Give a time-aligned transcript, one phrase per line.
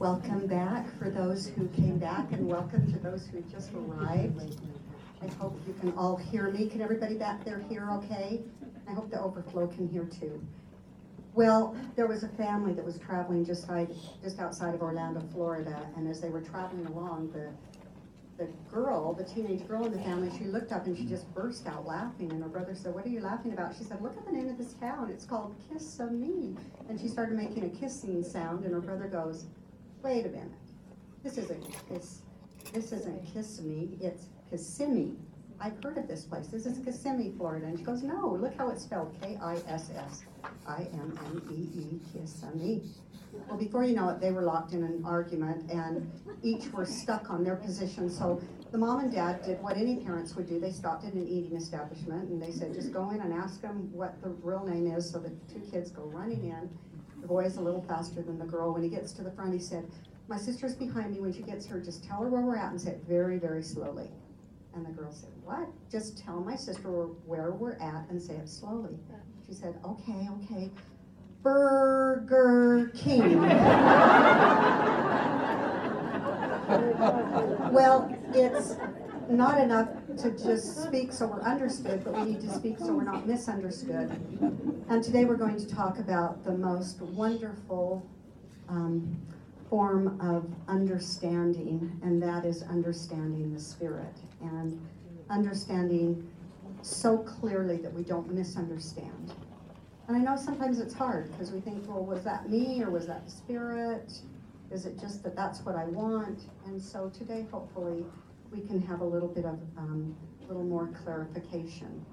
[0.00, 4.56] Welcome back for those who came back and welcome to those who just arrived.
[5.22, 6.70] I hope you can all hear me.
[6.70, 8.40] Can everybody back there hear okay?
[8.88, 10.42] I hope the overflow can hear too.
[11.34, 15.86] Well, there was a family that was traveling just side, just outside of Orlando, Florida,
[15.94, 17.50] and as they were traveling along, the
[18.38, 21.66] the girl, the teenage girl in the family, she looked up and she just burst
[21.66, 22.32] out laughing.
[22.32, 24.48] And her brother said, "What are you laughing about?" She said, "Look at the name
[24.48, 25.10] of this town.
[25.10, 26.56] It's called Kissimmee."
[26.88, 29.44] And she started making a kissing sound, and her brother goes,
[30.02, 30.50] "Wait a minute.
[31.22, 32.22] This isn't kiss.
[32.72, 33.98] This isn't Kissimmee.
[34.00, 35.16] It's Kissimmee.
[35.60, 36.46] I've heard of this place.
[36.48, 38.34] This is Kissimmee, Florida." And she goes, "No.
[38.40, 39.90] Look how it's spelled: K-I-S-S-I-M-M-E-E,
[42.12, 42.82] Kissimmee."
[43.48, 46.10] Well, before you know it, they were locked in an argument and
[46.42, 48.10] each were stuck on their position.
[48.10, 48.40] So
[48.72, 50.58] the mom and dad did what any parents would do.
[50.58, 53.90] They stopped at an eating establishment and they said, just go in and ask them
[53.92, 55.08] what the real name is.
[55.10, 56.68] So the two kids go running in.
[57.20, 58.72] The boy is a little faster than the girl.
[58.72, 59.90] When he gets to the front, he said,
[60.28, 61.20] my sister's behind me.
[61.20, 63.62] When she gets here, just tell her where we're at and say it very, very
[63.62, 64.08] slowly.
[64.74, 65.68] And the girl said, what?
[65.90, 68.96] Just tell my sister where we're at and say it slowly.
[69.46, 70.70] She said, okay, okay.
[71.42, 73.40] Burger King.
[77.72, 78.76] well, it's
[79.30, 83.04] not enough to just speak so we're understood, but we need to speak so we're
[83.04, 84.10] not misunderstood.
[84.88, 88.04] And today we're going to talk about the most wonderful
[88.68, 89.16] um,
[89.68, 94.80] form of understanding, and that is understanding the Spirit and
[95.28, 96.28] understanding
[96.82, 99.32] so clearly that we don't misunderstand.
[100.08, 103.06] And I know sometimes it's hard because we think, well, was that me or was
[103.06, 104.12] that the Spirit?
[104.72, 106.40] Is it just that that's what I want?
[106.66, 108.04] And so today, hopefully,
[108.50, 112.04] we can have a little bit of um, a little more clarification.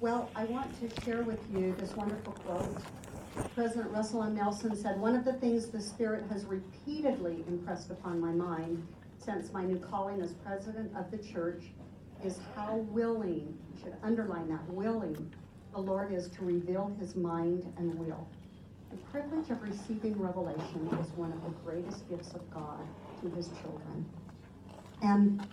[0.00, 2.82] Well, I want to share with you this wonderful quote.
[3.54, 4.36] President Russell M.
[4.36, 8.86] Nelson said, One of the things the Spirit has repeatedly impressed upon my mind
[9.18, 11.64] since my new calling as president of the church
[12.24, 15.32] is how willing, you should underline that, willing
[15.72, 18.28] the Lord is to reveal his mind and will.
[18.90, 22.80] The privilege of receiving revelation is one of the greatest gifts of God
[23.20, 24.06] to his children.
[25.02, 25.44] And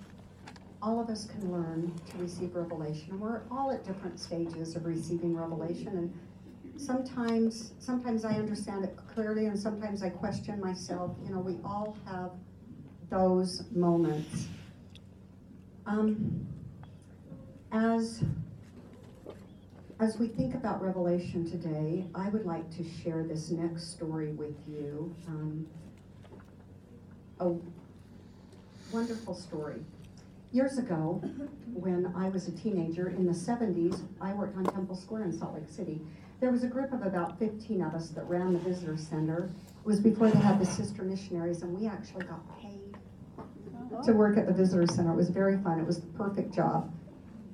[0.81, 3.19] all of us can learn to receive revelation.
[3.19, 6.13] We're all at different stages of receiving revelation and
[6.77, 11.15] sometimes sometimes I understand it clearly and sometimes I question myself.
[11.23, 12.31] You know, we all have
[13.09, 14.47] those moments.
[15.85, 16.47] Um,
[17.71, 18.23] as
[19.99, 24.55] as we think about Revelation today, I would like to share this next story with
[24.67, 25.15] you.
[25.27, 25.67] Um,
[27.39, 27.53] a
[28.91, 29.85] wonderful story.
[30.51, 31.21] Years ago,
[31.73, 35.53] when I was a teenager in the 70s, I worked on Temple Square in Salt
[35.53, 36.01] Lake City.
[36.41, 39.49] There was a group of about 15 of us that ran the visitor center.
[39.79, 42.97] It was before they had the sister missionaries, and we actually got paid
[44.03, 45.13] to work at the visitor center.
[45.13, 45.79] It was very fun.
[45.79, 46.93] It was the perfect job.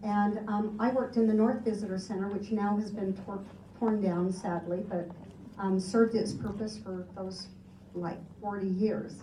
[0.01, 3.43] And um, I worked in the North Visitor Center, which now has been tor-
[3.77, 5.07] torn down, sadly, but
[5.59, 7.47] um, served its purpose for those
[7.93, 9.13] like 40 years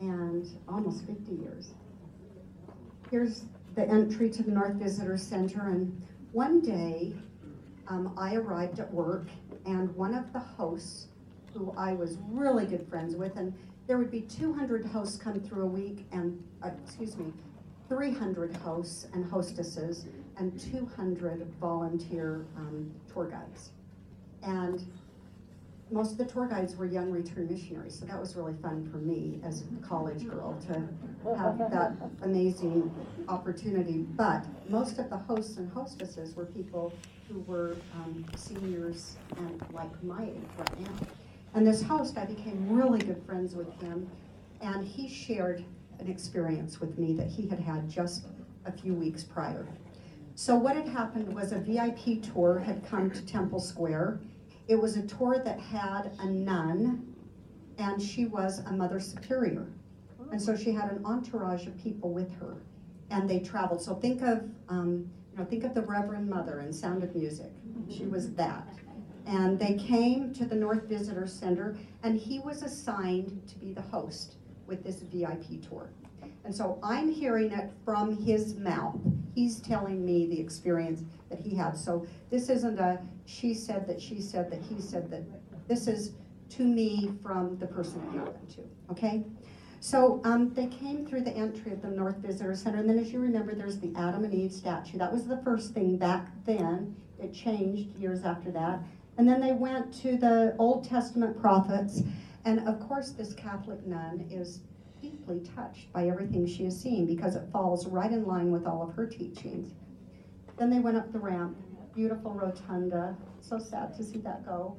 [0.00, 1.74] and almost 50 years.
[3.12, 6.02] Here's the entry to the North Visitor Center, and
[6.32, 7.12] one day
[7.88, 9.26] um, I arrived at work,
[9.66, 11.08] and one of the hosts,
[11.52, 13.52] who I was really good friends with, and
[13.86, 17.34] there would be 200 hosts come through a week, and uh, excuse me,
[17.90, 20.06] 300 hosts and hostesses
[20.38, 23.72] and 200 volunteer um, tour guides.
[24.42, 24.86] And
[25.92, 28.96] most of the tour guides were young return missionaries, so that was really fun for
[28.96, 30.88] me as a college girl to
[31.36, 31.92] have that
[32.22, 32.90] amazing
[33.28, 34.06] opportunity.
[34.16, 36.94] But most of the hosts and hostesses were people
[37.28, 41.06] who were um, seniors and like my age right now.
[41.54, 44.10] And this host, I became really good friends with him,
[44.62, 45.62] and he shared
[45.98, 48.24] an experience with me that he had had just
[48.64, 49.66] a few weeks prior.
[50.34, 54.20] So what had happened was a VIP tour had come to Temple Square.
[54.72, 57.14] It was a tour that had a nun,
[57.76, 59.66] and she was a mother superior.
[60.30, 62.56] And so she had an entourage of people with her,
[63.10, 63.82] and they traveled.
[63.82, 67.50] So think of, um, you know, think of the Reverend Mother in Sound of Music.
[67.90, 68.66] She was that.
[69.26, 73.82] And they came to the North Visitor Center, and he was assigned to be the
[73.82, 74.36] host
[74.66, 75.90] with this VIP tour.
[76.44, 78.98] And so I'm hearing it from his mouth.
[79.34, 81.76] He's telling me the experience that he had.
[81.76, 85.22] So this isn't a she said that she said that he said that.
[85.68, 86.12] This is
[86.50, 88.62] to me from the person it happened to.
[88.90, 89.24] Okay?
[89.80, 93.12] So um, they came through the entry of the North Visitor Center, and then as
[93.12, 94.98] you remember, there's the Adam and Eve statue.
[94.98, 96.94] That was the first thing back then.
[97.20, 98.80] It changed years after that.
[99.18, 102.02] And then they went to the Old Testament prophets,
[102.44, 104.60] And of course, this Catholic nun is
[105.00, 108.82] deeply touched by everything she is seeing because it falls right in line with all
[108.82, 109.74] of her teachings.
[110.62, 111.56] Then they went up the ramp,
[111.92, 114.76] beautiful rotunda, so sad to see that go,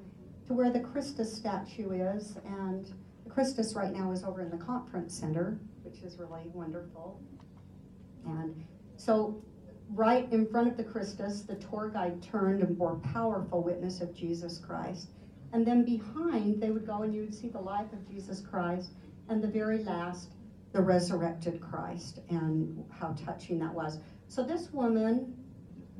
[0.47, 2.37] to where the Christus statue is.
[2.45, 2.85] And
[3.25, 7.19] the Christus right now is over in the conference center, which is really wonderful.
[8.25, 8.63] And
[8.95, 9.43] so,
[9.89, 14.15] right in front of the Christus, the tour guide turned and bore powerful witness of
[14.15, 15.09] Jesus Christ.
[15.51, 18.91] And then behind, they would go and you would see the life of Jesus Christ,
[19.27, 20.29] and the very last,
[20.71, 23.99] the resurrected Christ, and how touching that was.
[24.29, 25.42] So, this woman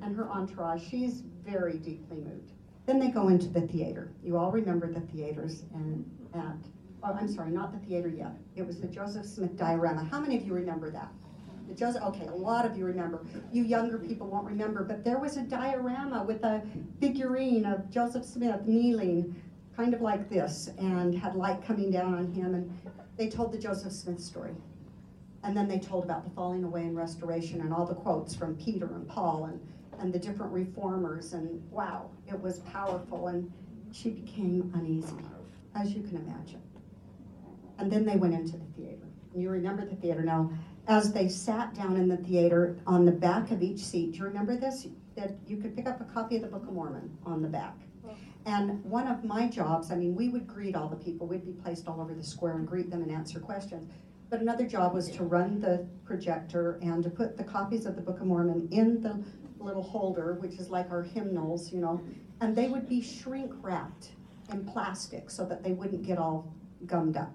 [0.01, 2.51] and her entourage, she's very deeply moved.
[2.85, 4.11] Then they go into the theater.
[4.23, 6.57] You all remember the theaters and at,
[7.03, 8.33] oh, I'm sorry, not the theater yet.
[8.55, 10.03] It was the Joseph Smith diorama.
[10.03, 11.11] How many of you remember that?
[11.67, 13.25] The Joseph, okay, a lot of you remember.
[13.51, 16.61] You younger people won't remember, but there was a diorama with a
[16.99, 19.33] figurine of Joseph Smith kneeling,
[19.77, 22.53] kind of like this, and had light coming down on him.
[22.53, 22.77] And
[23.15, 24.51] they told the Joseph Smith story.
[25.43, 28.55] And then they told about the falling away and restoration and all the quotes from
[28.55, 29.59] Peter and Paul and
[30.03, 33.27] and the different reformers, and wow, it was powerful.
[33.27, 33.49] And
[33.93, 35.15] she became uneasy,
[35.75, 36.61] as you can imagine.
[37.79, 39.07] And then they went into the theater.
[39.33, 40.51] You remember the theater now.
[40.87, 44.23] As they sat down in the theater, on the back of each seat, do you
[44.25, 44.87] remember this?
[45.15, 47.77] That you could pick up a copy of the Book of Mormon on the back.
[48.45, 51.27] And one of my jobs, I mean, we would greet all the people.
[51.27, 53.89] We'd be placed all over the square and greet them and answer questions.
[54.29, 58.01] But another job was to run the projector and to put the copies of the
[58.01, 59.23] Book of Mormon in the
[59.63, 62.01] little holder, which is like our hymnals, you know,
[62.41, 64.09] and they would be shrink wrapped
[64.51, 66.53] in plastic so that they wouldn't get all
[66.85, 67.33] gummed up.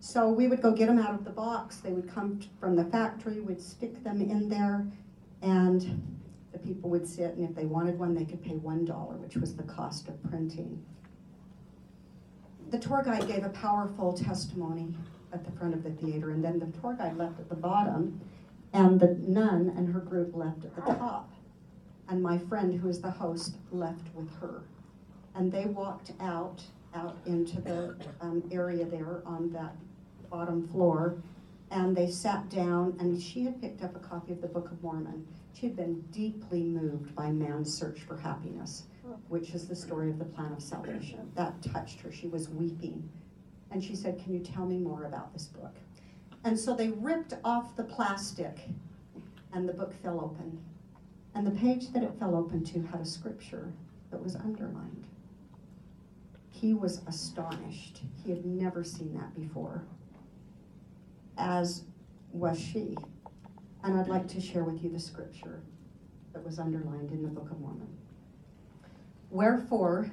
[0.00, 1.76] So we would go get them out of the box.
[1.76, 4.86] They would come from the factory, we'd stick them in there,
[5.42, 6.02] and
[6.52, 9.54] the people would sit, and if they wanted one, they could pay $1, which was
[9.54, 10.84] the cost of printing.
[12.70, 14.94] The tour guide gave a powerful testimony
[15.32, 18.20] at the front of the theater, and then the tour guide left at the bottom,
[18.72, 21.31] and the nun and her group left at the top
[22.12, 24.60] and my friend, who is the host, left with her.
[25.34, 26.60] And they walked out,
[26.94, 29.74] out into the um, area there on that
[30.30, 31.16] bottom floor,
[31.70, 34.82] and they sat down, and she had picked up a copy of the Book of
[34.82, 35.26] Mormon.
[35.54, 38.82] She had been deeply moved by man's search for happiness,
[39.28, 41.32] which is the story of the plan of salvation.
[41.34, 42.12] That touched her.
[42.12, 43.08] She was weeping.
[43.70, 45.76] And she said, Can you tell me more about this book?
[46.44, 48.68] And so they ripped off the plastic,
[49.54, 50.62] and the book fell open.
[51.34, 53.72] And the page that it fell open to had a scripture
[54.10, 55.06] that was underlined.
[56.50, 58.02] He was astonished.
[58.22, 59.82] He had never seen that before,
[61.38, 61.84] as
[62.32, 62.96] was she.
[63.82, 65.60] And I'd like to share with you the scripture
[66.32, 67.88] that was underlined in the Book of Mormon.
[69.30, 70.10] Wherefore,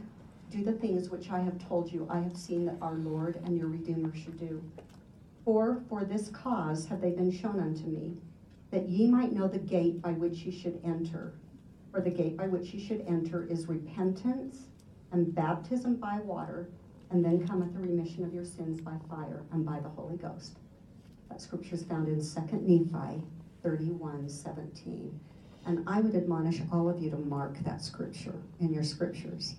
[0.50, 3.58] do the things which I have told you I have seen that our Lord and
[3.58, 4.64] your Redeemer should do.
[5.46, 8.18] For for this cause have they been shown unto me
[8.72, 11.34] that ye might know the gate by which ye should enter.
[11.92, 14.68] For the gate by which ye should enter is repentance
[15.12, 16.70] and baptism by water,
[17.10, 20.58] and then cometh the remission of your sins by fire and by the Holy Ghost.
[21.30, 23.24] That scripture is found in 2 Nephi
[23.64, 25.20] 31 17.
[25.66, 29.56] And I would admonish all of you to mark that scripture in your scriptures.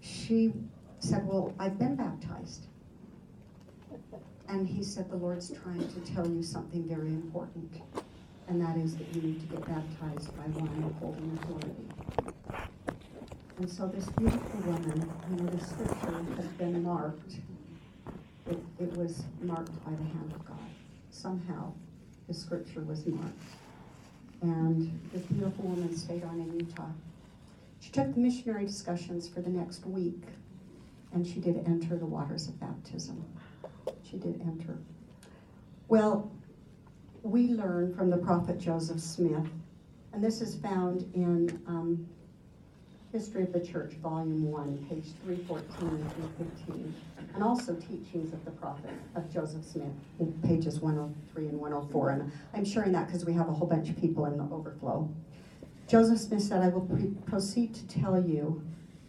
[0.00, 0.52] She
[0.98, 2.66] said, Well, I've been baptized.
[4.48, 7.72] And he said, The Lord's trying to tell you something very important
[8.48, 11.94] and that is that you need to get baptized by one holding authority.
[13.58, 17.34] And so this beautiful woman, you know, the scripture has been marked.
[18.50, 20.58] It, it was marked by the hand of God.
[21.10, 21.72] Somehow,
[22.28, 23.32] the scripture was marked.
[24.42, 26.90] And this beautiful woman stayed on in Utah.
[27.80, 30.22] She took the missionary discussions for the next week,
[31.12, 33.24] and she did enter the waters of baptism.
[34.02, 34.76] She did enter.
[35.88, 36.30] Well,
[37.24, 39.46] we learn from the prophet Joseph Smith,
[40.12, 42.06] and this is found in um,
[43.12, 46.94] History of the Church, Volume 1, page 314 and 315,
[47.34, 49.88] and also Teachings of the Prophet of Joseph Smith,
[50.20, 52.10] in pages 103 and 104.
[52.10, 55.08] And I'm sharing that because we have a whole bunch of people in the overflow.
[55.88, 58.62] Joseph Smith said, I will pre- proceed to tell you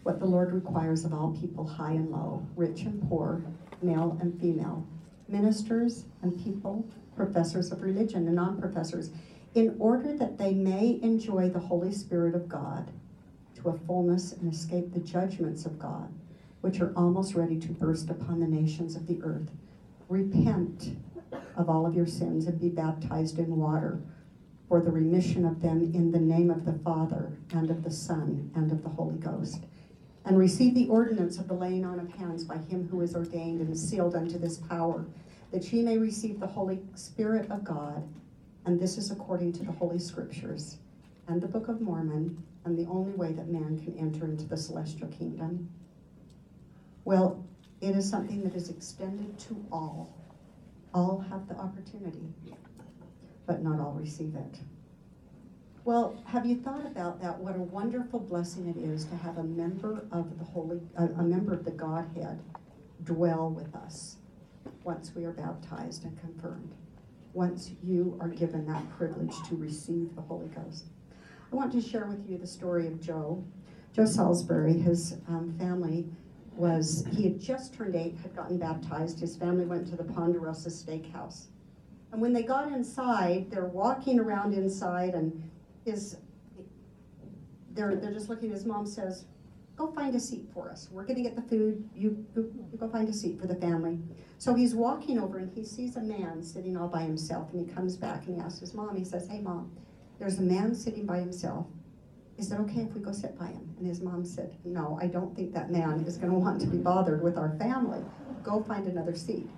[0.04, 3.42] what the Lord requires of all people, high and low, rich and poor,
[3.82, 4.86] male and female,
[5.28, 9.10] ministers and people professors of religion and non professors,
[9.54, 12.90] in order that they may enjoy the Holy Spirit of God
[13.56, 16.12] to a fullness and escape the judgments of God,
[16.60, 19.50] which are almost ready to burst upon the nations of the earth.
[20.08, 20.96] Repent
[21.56, 24.00] of all of your sins and be baptized in water
[24.68, 28.50] for the remission of them in the name of the Father and of the Son
[28.54, 29.64] and of the Holy Ghost.
[30.24, 33.60] and receive the ordinance of the laying on of hands by him who is ordained
[33.60, 35.06] and sealed unto this power,
[35.52, 38.06] that ye may receive the Holy Spirit of God.
[38.64, 40.78] And this is according to the Holy Scriptures
[41.28, 44.56] and the Book of Mormon, and the only way that man can enter into the
[44.56, 45.68] celestial kingdom.
[47.04, 47.44] Well,
[47.80, 50.14] it is something that is extended to all.
[50.94, 52.32] All have the opportunity,
[53.46, 54.58] but not all receive it.
[55.84, 57.38] Well, have you thought about that?
[57.38, 61.22] What a wonderful blessing it is to have a member of the Holy, a, a
[61.22, 62.40] member of the Godhead
[63.04, 64.16] dwell with us
[64.86, 66.72] once we are baptized and confirmed.
[67.34, 70.86] Once you are given that privilege to receive the Holy Ghost.
[71.52, 73.44] I want to share with you the story of Joe.
[73.92, 76.06] Joe Salisbury, his um, family
[76.54, 79.18] was, he had just turned eight, had gotten baptized.
[79.18, 81.46] His family went to the Ponderosa Steakhouse.
[82.12, 85.50] And when they got inside, they're walking around inside and
[85.84, 86.16] his,
[87.72, 89.24] they're, they're just looking, his mom says,
[89.76, 90.88] go find a seat for us.
[90.90, 93.98] We're gonna get the food, you, you go find a seat for the family.
[94.38, 97.72] So he's walking over and he sees a man sitting all by himself and he
[97.72, 99.70] comes back and he asks his mom, he says, hey mom,
[100.18, 101.66] there's a man sitting by himself.
[102.38, 103.74] Is it okay if we go sit by him?
[103.78, 106.78] And his mom said, no, I don't think that man is gonna want to be
[106.78, 108.00] bothered with our family.
[108.42, 109.48] Go find another seat.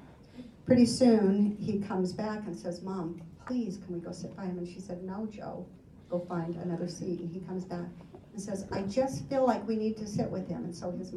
[0.67, 4.59] Pretty soon, he comes back and says, mom, please, can we go sit by him?
[4.59, 5.67] And she said, no, Joe,
[6.11, 7.21] go find another seat.
[7.21, 7.89] And he comes back
[8.39, 10.63] and says, I just feel like we need to sit with him.
[10.63, 11.13] And so his,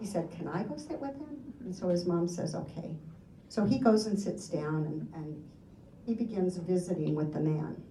[0.00, 1.52] he said, can I go sit with him?
[1.60, 2.96] And so his mom says, okay.
[3.50, 5.44] So he goes and sits down and, and
[6.06, 7.82] he begins visiting with the man.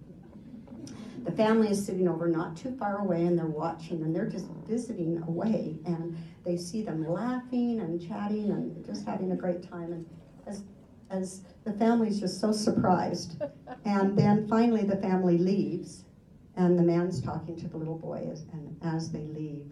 [1.24, 4.46] The family is sitting over not too far away and they're watching and they're just
[4.66, 9.92] visiting away and they see them laughing and chatting and just having a great time.
[9.92, 10.06] And
[10.48, 10.64] as,
[11.10, 13.40] as the family's just so surprised.
[13.84, 16.02] And then finally the family leaves
[16.58, 19.64] and the man's talking to the little boy and as they leave,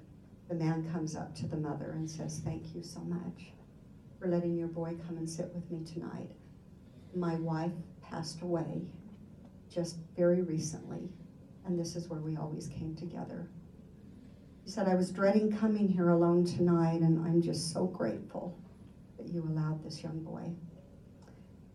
[0.49, 3.51] the man comes up to the mother and says, thank you so much
[4.19, 6.31] for letting your boy come and sit with me tonight.
[7.15, 8.83] My wife passed away
[9.69, 11.11] just very recently
[11.67, 13.49] and this is where we always came together.
[14.65, 18.57] He said, I was dreading coming here alone tonight, and I'm just so grateful
[19.17, 20.51] that you allowed this young boy.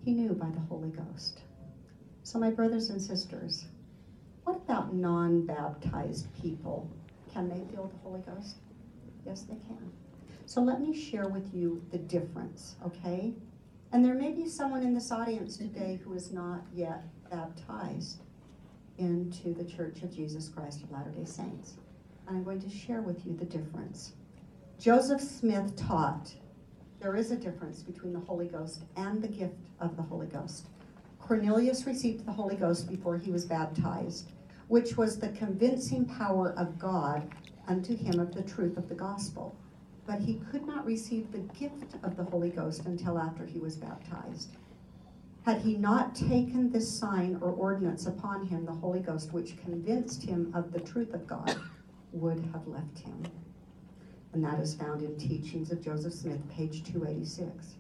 [0.04, 1.42] He knew by the Holy Ghost.
[2.24, 3.66] So, my brothers and sisters,
[4.52, 6.90] what about non baptized people?
[7.34, 8.58] Can they feel the Holy Ghost?
[9.26, 9.92] Yes, they can.
[10.46, 13.34] So, let me share with you the difference, okay?
[13.94, 18.20] And there may be someone in this audience today who is not yet baptized
[18.98, 21.76] into the Church of Jesus Christ of Latter day Saints.
[22.28, 24.14] And I'm going to share with you the difference.
[24.80, 26.34] Joseph Smith taught
[27.00, 30.68] there is a difference between the Holy Ghost and the gift of the Holy Ghost.
[31.20, 34.32] Cornelius received the Holy Ghost before he was baptized,
[34.72, 37.30] which was the convincing power of God
[37.68, 39.54] unto him of the truth of the gospel.
[40.08, 43.76] But he could not receive the gift of the Holy Ghost until after he was
[43.76, 44.56] baptized.
[45.44, 50.24] Had he not taken this sign or ordinance upon him, the Holy Ghost, which convinced
[50.24, 51.54] him of the truth of God,
[52.14, 53.26] would have left him.
[54.32, 57.76] And that is found in Teachings of Joseph Smith, page 286.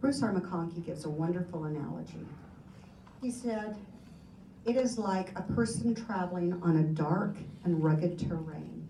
[0.00, 0.32] Bruce R.
[0.32, 2.24] McConkie gives a wonderful analogy.
[3.20, 3.76] He said,
[4.64, 8.88] It is like a person traveling on a dark and rugged terrain,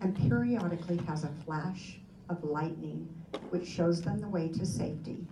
[0.00, 1.98] and periodically has a flash
[2.28, 3.08] of lightning
[3.50, 5.26] which shows them the way to safety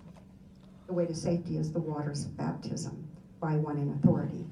[0.90, 3.06] the way to safety is the waters of baptism
[3.40, 4.44] by one in authority.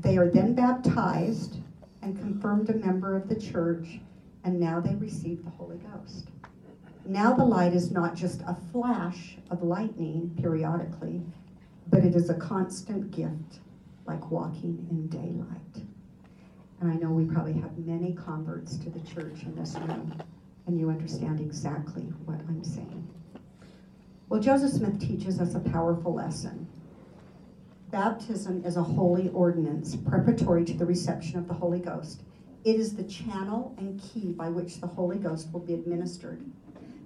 [0.00, 1.60] They are then baptized
[2.02, 3.98] and confirmed a member of the church,
[4.44, 6.28] and now they receive the Holy Ghost.
[7.06, 11.22] Now the light is not just a flash of lightning periodically,
[11.88, 13.60] but it is a constant gift,
[14.06, 15.86] like walking in daylight.
[16.80, 20.20] And I know we probably have many converts to the church in this room,
[20.66, 23.08] and you understand exactly what I'm saying.
[24.28, 26.66] Well, Joseph Smith teaches us a powerful lesson.
[27.90, 32.22] Baptism is a holy ordinance preparatory to the reception of the Holy Ghost.
[32.64, 36.42] It is the channel and key by which the Holy Ghost will be administered.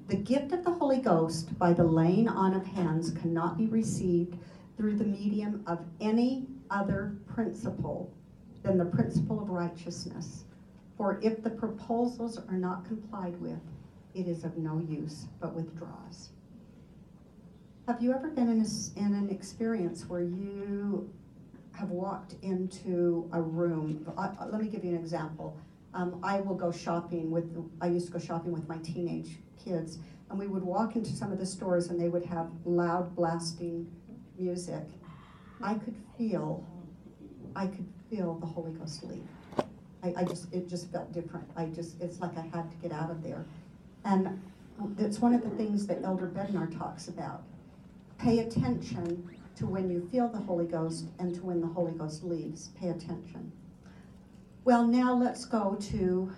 [0.09, 4.39] The gift of the Holy Ghost by the laying on of hands cannot be received
[4.77, 8.13] through the medium of any other principle
[8.63, 10.45] than the principle of righteousness.
[10.97, 13.61] For if the proposals are not complied with,
[14.15, 16.31] it is of no use, but withdraws.
[17.87, 21.13] Have you ever been in, a, in an experience where you
[21.73, 24.11] have walked into a room?
[24.17, 25.57] Let me give you an example.
[25.95, 27.45] Um, I will go shopping with,
[27.81, 29.99] I used to go shopping with my teenage kids,
[30.31, 33.87] and we would walk into some of the stores and they would have loud blasting
[34.39, 34.85] music.
[35.63, 36.65] I could feel,
[37.55, 39.27] I could feel the Holy Ghost leave.
[40.03, 41.49] I, I just, it just felt different.
[41.57, 43.45] I just, it's like I had to get out of there.
[44.05, 44.41] And
[44.99, 47.43] it's one of the things that Elder Bednar talks about.
[48.19, 52.23] Pay attention to when you feel the Holy Ghost and to when the Holy Ghost
[52.23, 52.69] leaves.
[52.79, 53.51] Pay attention.
[54.65, 56.33] Well, now let's go to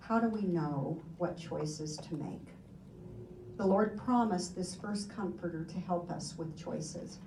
[0.00, 2.48] how do we know what choices to make?
[3.56, 7.18] The Lord promised this first comforter to help us with choices.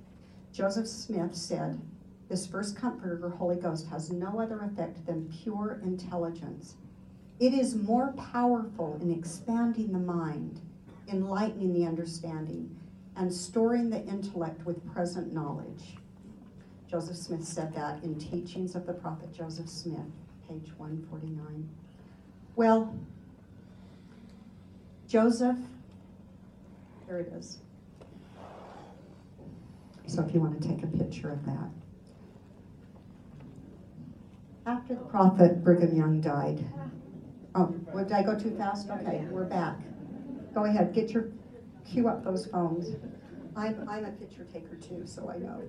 [0.55, 1.81] Joseph Smith said,
[2.29, 6.75] This first comforter, Holy Ghost, has no other effect than pure intelligence.
[7.41, 10.61] It is more powerful in expanding the mind,
[11.11, 12.73] enlightening the understanding,
[13.17, 15.97] and storing the intellect with present knowledge.
[16.89, 20.07] Joseph Smith said that in Teachings of the Prophet Joseph Smith,
[20.47, 21.69] page 149.
[22.55, 22.97] Well,
[25.05, 25.57] Joseph,
[27.07, 27.57] here it is.
[30.07, 31.69] So if you want to take a picture of that.
[34.65, 36.63] After the prophet Brigham Young died,
[37.53, 38.89] oh, did I go too fast?
[38.89, 39.79] Okay, we're back.
[40.53, 41.29] Go ahead, get your,
[41.85, 42.95] cue up those phones.
[43.55, 45.61] I'm, I'm a picture taker too, so I know.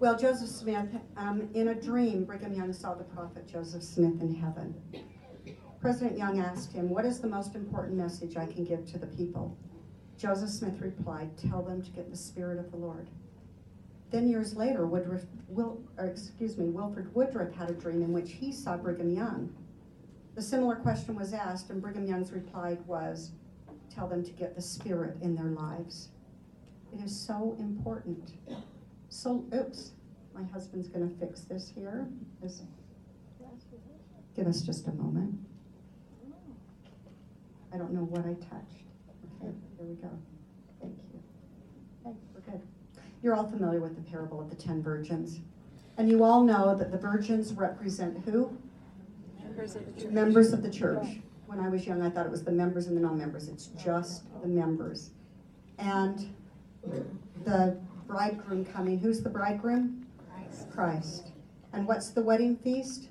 [0.00, 4.32] Well, Joseph Smith, um, in a dream, Brigham Young saw the prophet Joseph Smith in
[4.34, 4.74] heaven.
[5.80, 9.06] President Young asked him, What is the most important message I can give to the
[9.06, 9.56] people?
[10.16, 13.08] Joseph Smith replied, Tell them to get the Spirit of the Lord.
[14.10, 18.50] Then years later, Woodruff, Will, excuse me, Wilford Woodruff had a dream in which he
[18.50, 19.54] saw Brigham Young.
[20.34, 23.32] The similar question was asked, and Brigham Young's reply was,
[23.94, 26.08] Tell them to get the Spirit in their lives.
[26.92, 28.32] It is so important.
[29.10, 29.92] So, oops,
[30.34, 32.08] my husband's going to fix this here.
[34.34, 35.38] Give us just a moment.
[37.72, 38.84] I don't know what I touched.
[39.40, 40.10] Okay, here we go.
[40.80, 41.20] Thank you.
[42.06, 42.62] Okay, we're good.
[43.22, 45.40] You're all familiar with the parable of the ten virgins.
[45.96, 48.56] And you all know that the virgins represent who?
[49.42, 50.12] Members of the church.
[50.12, 51.06] Members of the church.
[51.46, 53.48] When I was young, I thought it was the members and the non-members.
[53.48, 55.10] It's just the members.
[55.78, 56.34] And
[57.44, 58.98] the bridegroom coming.
[58.98, 60.06] Who's the bridegroom?
[60.30, 60.70] Christ.
[60.70, 61.32] Christ.
[61.72, 63.08] And what's the wedding feast?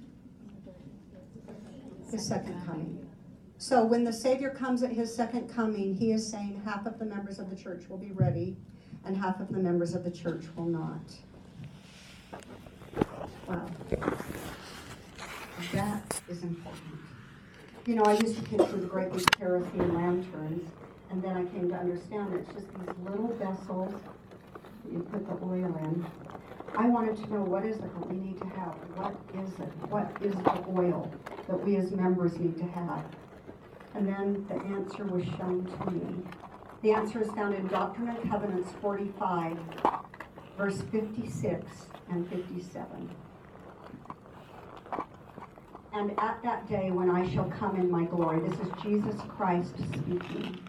[2.12, 3.07] His second coming.
[3.60, 7.06] So when the Savior comes at his second coming, he is saying half of the
[7.06, 8.56] members of the church will be ready
[9.04, 11.02] and half of the members of the church will not.
[13.48, 13.67] Wow.
[15.74, 16.84] That is important.
[17.86, 20.70] You know, I used to picture the great big kerosene lanterns,
[21.10, 23.93] and then I came to understand it's just these little vessels
[24.84, 26.06] that you put the oil in.
[26.76, 28.74] I wanted to know what is it that we need to have?
[28.96, 29.89] What is it?
[29.89, 31.12] What is the oil
[31.48, 33.06] that we as members need to have?
[33.98, 36.24] And then the answer was shown to me.
[36.84, 39.58] The answer is found in Doctrine and Covenants 45,
[40.56, 41.66] verse 56
[42.12, 43.10] and 57.
[45.94, 49.76] And at that day when I shall come in my glory, this is Jesus Christ
[49.80, 50.60] speaking.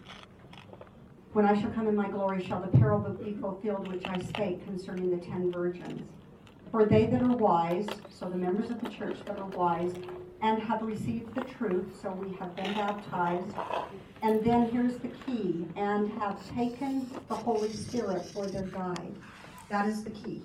[1.33, 4.65] When I shall come in my glory, shall the parable be fulfilled which I spake
[4.65, 6.01] concerning the ten virgins.
[6.71, 9.93] For they that are wise, so the members of the church that are wise,
[10.41, 13.53] and have received the truth, so we have been baptized.
[14.21, 19.15] And then here's the key, and have taken the Holy Spirit for their guide.
[19.69, 20.41] That is the key.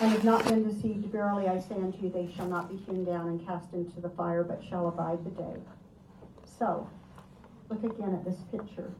[0.00, 3.04] And have not been deceived, verily I say unto you, they shall not be hewn
[3.04, 5.60] down and cast into the fire, but shall abide the day.
[6.58, 6.88] So,
[7.70, 8.92] look again at this picture.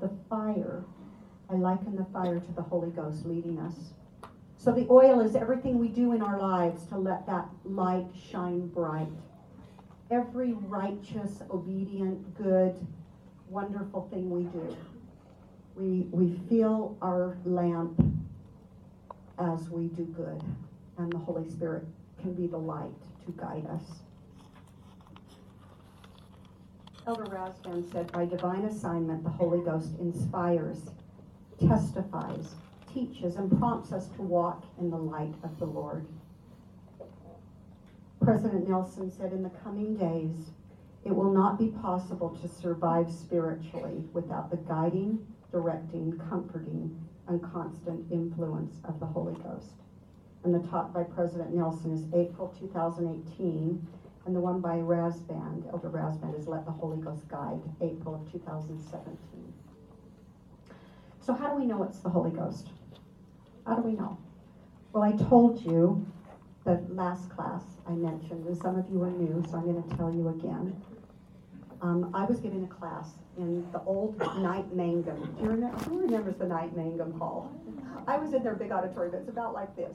[0.00, 0.84] The fire,
[1.50, 3.74] I liken the fire to the Holy Ghost leading us.
[4.62, 8.68] So the oil is everything we do in our lives to let that light shine
[8.68, 9.08] bright.
[10.08, 12.76] Every righteous, obedient, good,
[13.48, 14.76] wonderful thing we do.
[15.74, 18.00] We, we fill our lamp
[19.36, 20.40] as we do good,
[20.96, 21.84] and the Holy Spirit
[22.20, 22.92] can be the light
[23.26, 23.82] to guide us.
[27.04, 30.78] Elder Rasband said, by divine assignment, the Holy Ghost inspires,
[31.58, 32.54] testifies,
[32.92, 36.06] teaches, and prompts us to walk in the light of the Lord.
[38.20, 40.50] President Nelson said, in the coming days,
[41.04, 48.10] it will not be possible to survive spiritually without the guiding, directing, comforting, and constant
[48.12, 49.74] influence of the Holy Ghost.
[50.44, 53.86] And the talk by President Nelson is April 2018,
[54.24, 58.30] and the one by Rasband, Elder Rasband, is Let the Holy Ghost Guide, April of
[58.30, 59.18] 2017.
[61.20, 62.68] So, how do we know it's the Holy Ghost?
[63.66, 64.18] How do we know?
[64.92, 66.04] Well, I told you
[66.64, 69.96] that last class I mentioned, and some of you are new, so I'm going to
[69.96, 70.76] tell you again.
[71.82, 75.34] um, I was giving a class in the old Knight Mangum.
[75.36, 77.52] Do you remember, who remembers the Knight Mangum Hall?
[78.06, 79.92] I was in their big auditorium, it's about like this.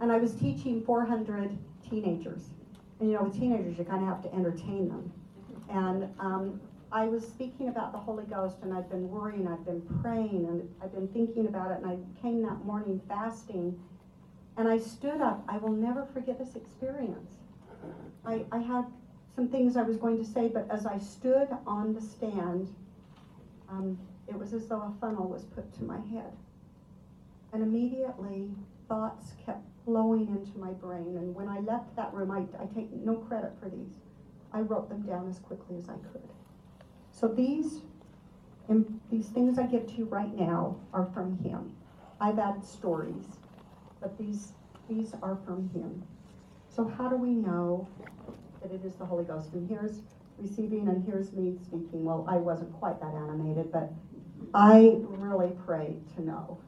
[0.00, 1.56] And I was teaching four hundred
[1.88, 2.42] teenagers.
[3.00, 5.12] And you know, with teenagers, you kind of have to entertain them.
[5.68, 6.60] And, um,
[6.96, 10.66] I was speaking about the Holy Ghost and I'd been worrying, I'd been praying, and
[10.82, 13.78] I'd been thinking about it, and I came that morning fasting.
[14.56, 17.32] And I stood up, I will never forget this experience.
[18.24, 18.86] I, I had
[19.34, 22.74] some things I was going to say, but as I stood on the stand,
[23.68, 26.32] um, it was as though a funnel was put to my head.
[27.52, 28.48] And immediately,
[28.88, 31.18] thoughts kept flowing into my brain.
[31.18, 33.96] And when I left that room, I, I take no credit for these.
[34.50, 36.22] I wrote them down as quickly as I could.
[37.18, 37.80] So these,
[38.68, 41.74] im- these things I give to you right now are from him.
[42.20, 43.24] I've added stories,
[44.02, 44.52] but these,
[44.86, 46.02] these are from him.
[46.68, 47.88] So how do we know
[48.60, 49.54] that it is the Holy Ghost?
[49.54, 50.00] And here's
[50.36, 52.04] receiving and here's me speaking.
[52.04, 53.90] Well, I wasn't quite that animated, but
[54.52, 56.58] I really prayed to know.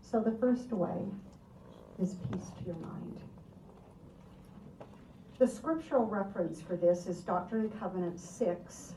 [0.00, 1.04] So the first way
[2.02, 3.20] is peace to your mind.
[5.38, 8.94] The scriptural reference for this is Doctrine and Covenants 6,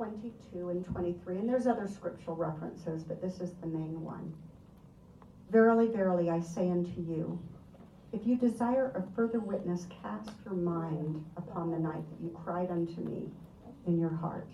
[0.00, 1.36] 22 and 23.
[1.36, 4.32] And there's other scriptural references, but this is the main one.
[5.50, 7.38] Verily, verily, I say unto you,
[8.10, 12.70] if you desire a further witness, cast your mind upon the night that you cried
[12.70, 13.28] unto me
[13.86, 14.48] in your heart,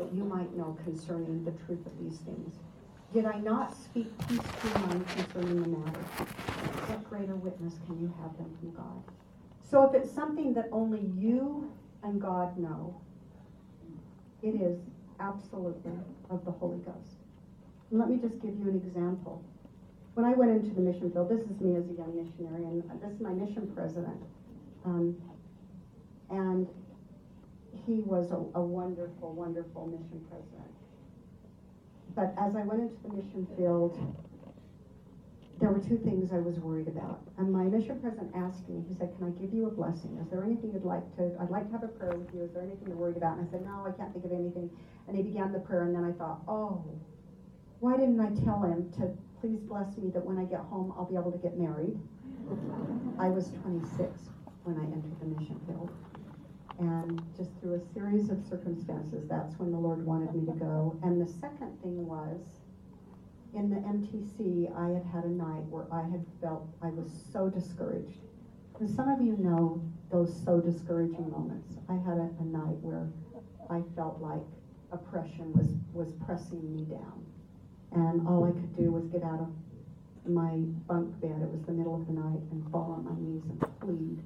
[0.00, 2.56] that you might know concerning the truth of these things.
[3.14, 6.00] Did I not speak peace to your mind concerning the matter?
[6.00, 9.02] What greater witness can you have than from God?
[9.62, 11.70] So if it's something that only you
[12.02, 13.00] and God know,
[14.42, 14.78] it is
[15.20, 15.92] absolutely
[16.30, 17.18] of the Holy Ghost.
[17.90, 19.42] And let me just give you an example.
[20.14, 22.82] When I went into the mission field, this is me as a young missionary, and
[23.00, 24.20] this is my mission president.
[24.84, 25.16] Um,
[26.30, 26.66] and
[27.86, 30.70] he was a, a wonderful, wonderful mission president.
[32.14, 33.96] But as I went into the mission field,
[35.58, 37.20] there were two things I was worried about.
[37.36, 40.18] And my mission president asked me, he said, Can I give you a blessing?
[40.22, 42.42] Is there anything you'd like to, I'd like to have a prayer with you.
[42.42, 43.38] Is there anything you're worried about?
[43.38, 44.70] And I said, No, I can't think of anything.
[45.08, 46.84] And he began the prayer, and then I thought, Oh,
[47.80, 51.06] why didn't I tell him to please bless me that when I get home, I'll
[51.06, 51.98] be able to get married?
[53.18, 54.30] I was 26
[54.62, 55.90] when I entered the mission field.
[56.78, 60.96] And just through a series of circumstances, that's when the Lord wanted me to go.
[61.02, 62.38] And the second thing was,
[63.54, 67.48] in the MTC, I had had a night where I had felt I was so
[67.48, 68.20] discouraged.
[68.78, 69.82] And some of you know
[70.12, 71.74] those so discouraging moments.
[71.88, 73.08] I had a, a night where
[73.70, 74.44] I felt like
[74.92, 77.24] oppression was, was pressing me down.
[77.92, 79.48] And all I could do was get out of
[80.28, 83.42] my bunk bed, it was the middle of the night, and fall on my knees
[83.48, 84.20] and plead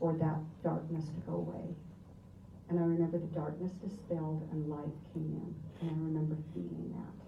[0.00, 1.76] for that darkness to go away.
[2.70, 5.54] And I remember the darkness dispelled and light came in.
[5.80, 7.27] And I remember feeling that.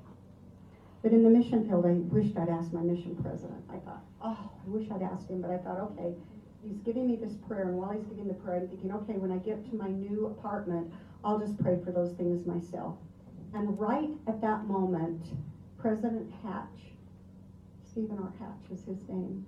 [1.03, 3.65] But in the mission field, I wished I'd asked my mission president.
[3.71, 6.15] I thought, oh, I wish I'd asked him, but I thought, okay,
[6.63, 9.33] he's giving me this prayer, and while he's giving the prayer, I'm thinking, okay, when
[9.33, 10.93] I get to my new apartment,
[11.25, 12.97] I'll just pray for those things myself.
[13.55, 15.23] And right at that moment,
[15.79, 16.93] President Hatch,
[17.91, 18.33] Stephen R.
[18.39, 19.47] Hatch was his name,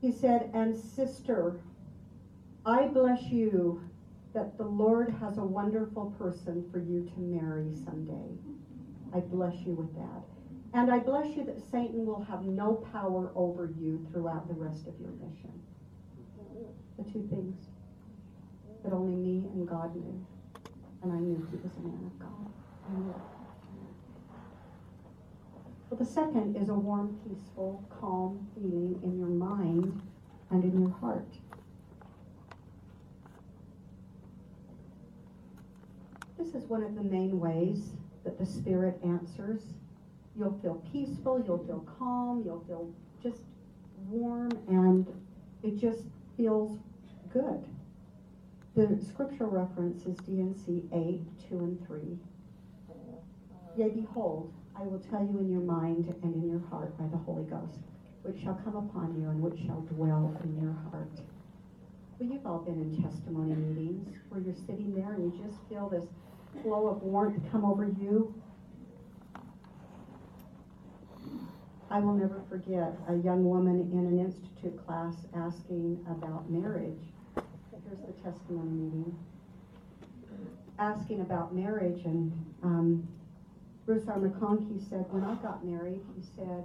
[0.00, 1.60] he said, and sister,
[2.64, 3.80] I bless you
[4.34, 8.36] that the Lord has a wonderful person for you to marry someday.
[9.12, 10.37] I bless you with that.
[10.74, 14.86] And I bless you that Satan will have no power over you throughout the rest
[14.86, 15.52] of your mission.
[16.98, 17.56] The two things
[18.84, 20.24] that only me and God knew.
[21.02, 22.52] And I knew he was a man of God.
[25.90, 30.02] Well, the second is a warm, peaceful, calm feeling in your mind
[30.50, 31.28] and in your heart.
[36.36, 37.92] This is one of the main ways
[38.24, 39.62] that the Spirit answers.
[40.38, 42.88] You'll feel peaceful, you'll feel calm, you'll feel
[43.20, 43.42] just
[44.06, 45.06] warm, and
[45.64, 46.04] it just
[46.36, 46.78] feels
[47.32, 47.64] good.
[48.76, 51.98] The scriptural reference is D&C 8, 2, and 3.
[53.76, 57.16] Yea, behold, I will tell you in your mind and in your heart by the
[57.16, 57.80] Holy Ghost,
[58.22, 61.20] which shall come upon you and which shall dwell in your heart.
[62.18, 65.88] Well, you've all been in testimony meetings where you're sitting there and you just feel
[65.88, 66.04] this
[66.62, 68.32] flow of warmth come over you.
[71.90, 77.00] I will never forget a young woman in an institute class asking about marriage.
[77.34, 79.18] Here's the testimony meeting.
[80.78, 82.30] Asking about marriage, and
[82.62, 83.08] um,
[83.86, 84.18] Bruce R.
[84.18, 86.64] McConkie said, When I got married, he said,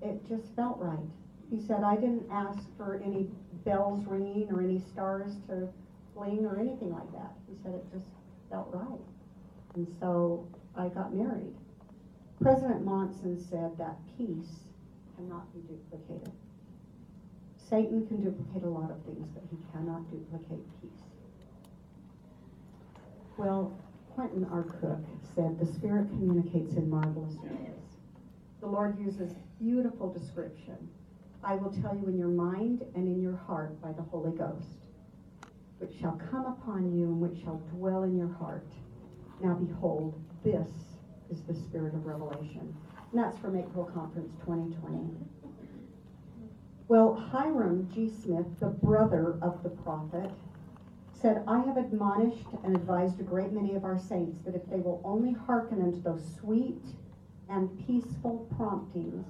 [0.00, 0.98] it just felt right.
[1.50, 3.28] He said, I didn't ask for any
[3.64, 5.68] bells ringing or any stars to
[6.14, 7.32] fling or anything like that.
[7.48, 8.06] He said it just
[8.50, 9.00] felt right.
[9.74, 11.54] And so I got married.
[12.40, 14.62] President Monson said that peace
[15.16, 16.32] cannot be duplicated.
[17.68, 21.02] Satan can duplicate a lot of things, but he cannot duplicate peace.
[23.36, 23.76] Well,
[24.14, 24.62] Quentin R.
[24.62, 25.00] Cook
[25.34, 27.98] said the Spirit communicates in marvelous ways.
[28.60, 30.88] The Lord uses beautiful description.
[31.42, 34.86] I will tell you in your mind and in your heart by the Holy Ghost,
[35.78, 38.66] which shall come upon you and which shall dwell in your heart.
[39.40, 40.68] Now behold, this
[41.30, 42.74] is the spirit of revelation.
[43.12, 45.14] And that's from April Conference 2020.
[46.88, 48.08] Well, Hyrum G.
[48.08, 50.30] Smith, the brother of the prophet,
[51.20, 54.80] said, I have admonished and advised a great many of our saints that if they
[54.80, 56.82] will only hearken unto those sweet
[57.48, 59.26] and peaceful promptings,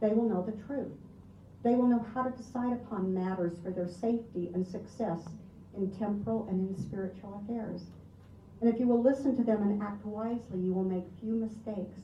[0.00, 0.92] they will know the truth.
[1.62, 5.20] They will know how to decide upon matters for their safety and success
[5.76, 7.82] in temporal and in spiritual affairs.
[8.60, 12.00] And if you will listen to them and act wisely, you will make few mistakes,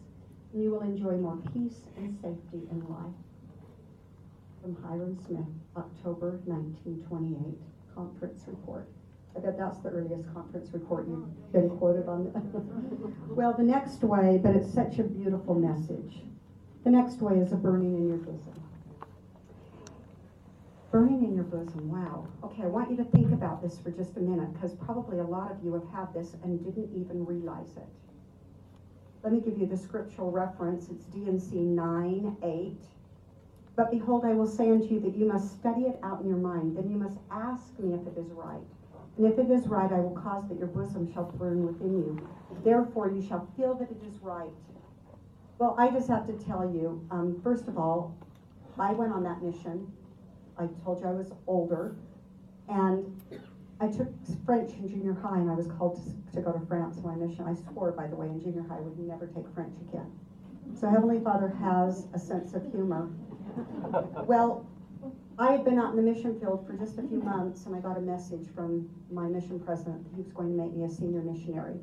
[0.53, 3.13] and you will enjoy more peace and safety in life.
[4.63, 7.61] From Hyrum Smith, October 1928,
[7.95, 8.89] conference report.
[9.37, 12.33] I bet that's the earliest conference report you've been quoted on.
[13.29, 16.23] well, the next way, but it's such a beautiful message.
[16.85, 18.56] The next way is a burning in your bosom.
[20.97, 22.27] Burning in your bosom, wow.
[22.43, 25.25] Okay, I want you to think about this for just a minute because probably a
[25.25, 27.87] lot of you have had this and didn't even realize it.
[29.23, 30.89] Let me give you the scriptural reference.
[30.89, 32.73] It's D&C 9 8.
[33.77, 36.39] But behold, I will say unto you that you must study it out in your
[36.39, 36.79] mind.
[36.79, 38.65] Then you must ask me if it is right.
[39.19, 42.29] And if it is right, I will cause that your bosom shall burn within you.
[42.65, 44.49] Therefore, you shall feel that it is right.
[45.59, 48.17] Well, I just have to tell you, um, first of all,
[48.79, 49.93] I went on that mission.
[50.59, 51.97] I told you I was older.
[52.69, 53.23] And
[53.81, 54.09] I took
[54.45, 57.27] French in junior high, and I was called to, to go to France on my
[57.27, 57.45] mission.
[57.47, 60.11] I swore, by the way, in junior high, I would never take French again.
[60.75, 63.11] So Heavenly Father has a sense of humor.
[64.27, 64.67] Well,
[65.39, 67.81] I had been out in the mission field for just a few months, and I
[67.81, 70.91] got a message from my mission president that he was going to make me a
[70.91, 71.75] senior missionary.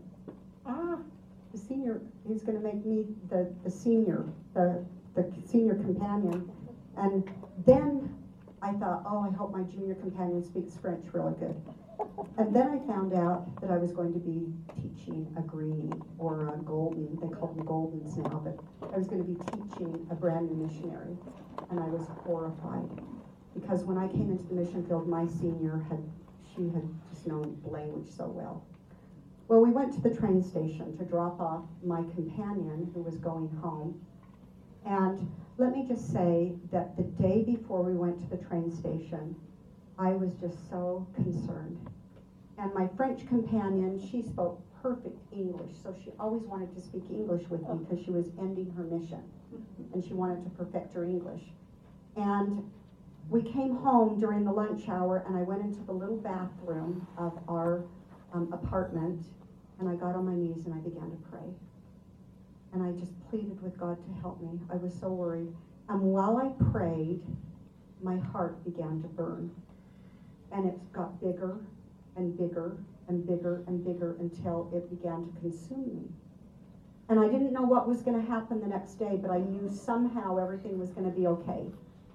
[0.65, 0.97] Ah,
[1.51, 4.83] the senior, he's going to make me the, the senior, the,
[5.15, 6.51] the senior companion.
[6.97, 7.29] And
[7.65, 8.13] then
[8.63, 11.61] I thought, oh, I hope my junior companion speaks French really good.
[12.37, 16.55] And then I found out that I was going to be teaching a green or
[16.55, 18.57] a golden, they call them goldens now, but
[18.93, 21.17] I was going to be teaching a brand new missionary.
[21.71, 22.89] And I was horrified
[23.53, 26.01] because when I came into the mission field, my senior had,
[26.55, 28.65] she had just known language so well.
[29.49, 33.49] Well, we went to the train station to drop off my companion who was going
[33.61, 33.99] home.
[34.85, 39.35] And let me just say that the day before we went to the train station,
[39.97, 41.77] I was just so concerned.
[42.57, 47.49] And my French companion, she spoke perfect English, so she always wanted to speak English
[47.49, 49.21] with me because she was ending her mission
[49.93, 51.41] and she wanted to perfect her English.
[52.15, 52.61] And
[53.29, 57.39] we came home during the lunch hour and I went into the little bathroom of
[57.47, 57.83] our
[58.33, 59.23] um, apartment
[59.79, 61.53] and I got on my knees and I began to pray.
[62.73, 64.59] And I just pleaded with God to help me.
[64.71, 65.53] I was so worried.
[65.89, 67.21] And while I prayed,
[68.01, 69.51] my heart began to burn.
[70.51, 71.57] And it got bigger
[72.15, 76.09] and bigger and bigger and bigger until it began to consume me.
[77.09, 79.69] And I didn't know what was going to happen the next day, but I knew
[79.69, 81.65] somehow everything was going to be okay.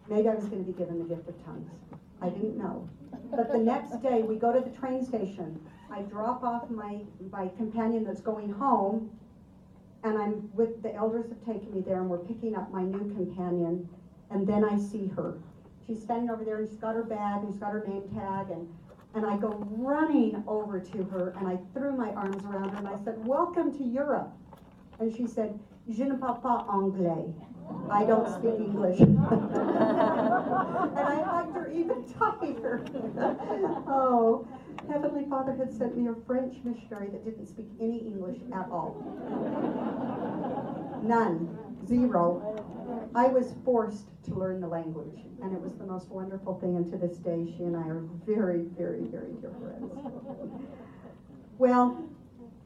[0.09, 1.71] Maybe I was going to be given the gift of tongues.
[2.23, 2.89] I didn't know.
[3.31, 5.61] But the next day, we go to the train station.
[5.91, 9.11] I drop off my, my companion that's going home,
[10.05, 13.13] and I'm with the elders have taken me there, and we're picking up my new
[13.15, 13.89] companion,
[14.31, 15.39] and then I see her.
[15.87, 18.51] She's standing over there, and she's got her bag, and she's got her name tag,
[18.51, 18.69] and
[19.15, 22.89] and I go running over to her, and I threw my arms around her, and
[22.89, 24.31] I said, "Welcome to Europe."
[25.01, 25.59] And she said,
[25.91, 27.33] "Je ne parle pas anglais."
[27.91, 29.01] I don't speak English.
[29.01, 29.19] and
[30.99, 32.83] I hugged her even tighter.
[33.87, 34.47] oh,
[34.91, 38.97] Heavenly Father had sent me a French missionary that didn't speak any English at all.
[41.03, 41.59] None.
[41.87, 42.65] Zero.
[43.15, 46.77] I was forced to learn the language, and it was the most wonderful thing.
[46.77, 49.93] And to this day, she and I are very, very, very dear friends.
[51.59, 52.03] well,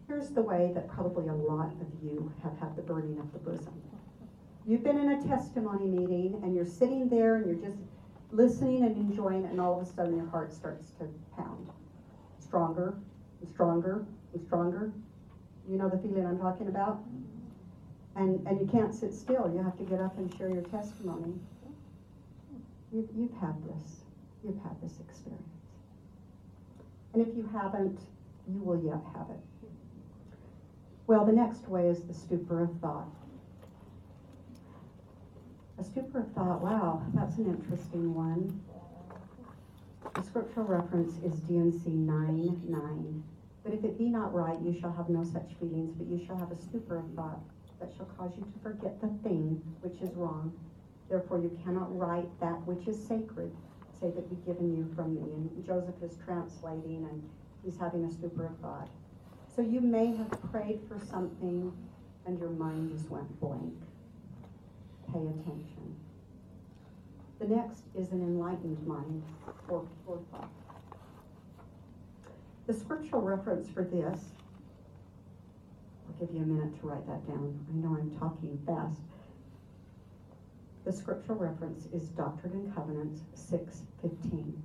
[0.07, 3.39] here's the way that probably a lot of you have had the burning of the
[3.39, 3.83] bosom.
[4.65, 7.83] You've been in a testimony meeting and you're sitting there and you're just
[8.31, 11.69] listening and enjoying, and all of a sudden your heart starts to pound.
[12.53, 12.99] Stronger
[13.41, 14.93] and stronger and stronger.
[15.67, 17.03] You know the feeling I'm talking about?
[18.15, 19.51] And, and you can't sit still.
[19.51, 21.33] You have to get up and share your testimony.
[22.93, 24.03] You've, you've had this.
[24.45, 25.49] You've had this experience.
[27.15, 27.99] And if you haven't,
[28.47, 29.41] you will yet have it.
[31.07, 33.09] Well, the next way is the stupor of thought.
[35.79, 38.61] A stupor of thought, wow, that's an interesting one.
[40.15, 43.25] The scriptural reference is D&C 9 9.
[43.65, 46.37] But if it be not right, you shall have no such feelings, but you shall
[46.37, 47.41] have a stupor of thought
[47.81, 50.53] that shall cause you to forget the thing which is wrong.
[51.09, 53.55] Therefore, you cannot write that which is sacred,
[54.01, 55.33] say that be given you from me.
[55.33, 57.23] And Joseph is translating and
[57.65, 58.89] he's having a stupor of thought.
[59.55, 61.73] So you may have prayed for something
[62.27, 63.75] and your mind just went blank.
[65.11, 65.97] Pay attention.
[67.43, 69.25] The next is an enlightened mind
[69.69, 69.85] or,
[70.31, 70.49] thought.
[72.69, 74.21] The scriptural reference for this,
[76.07, 77.59] I'll give you a minute to write that down.
[77.69, 79.01] I know I'm talking fast.
[80.85, 84.63] The scriptural reference is Doctrine and Covenants 6:15.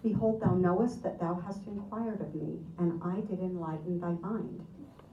[0.00, 4.64] Behold, thou knowest that thou hast inquired of me, and I did enlighten thy mind.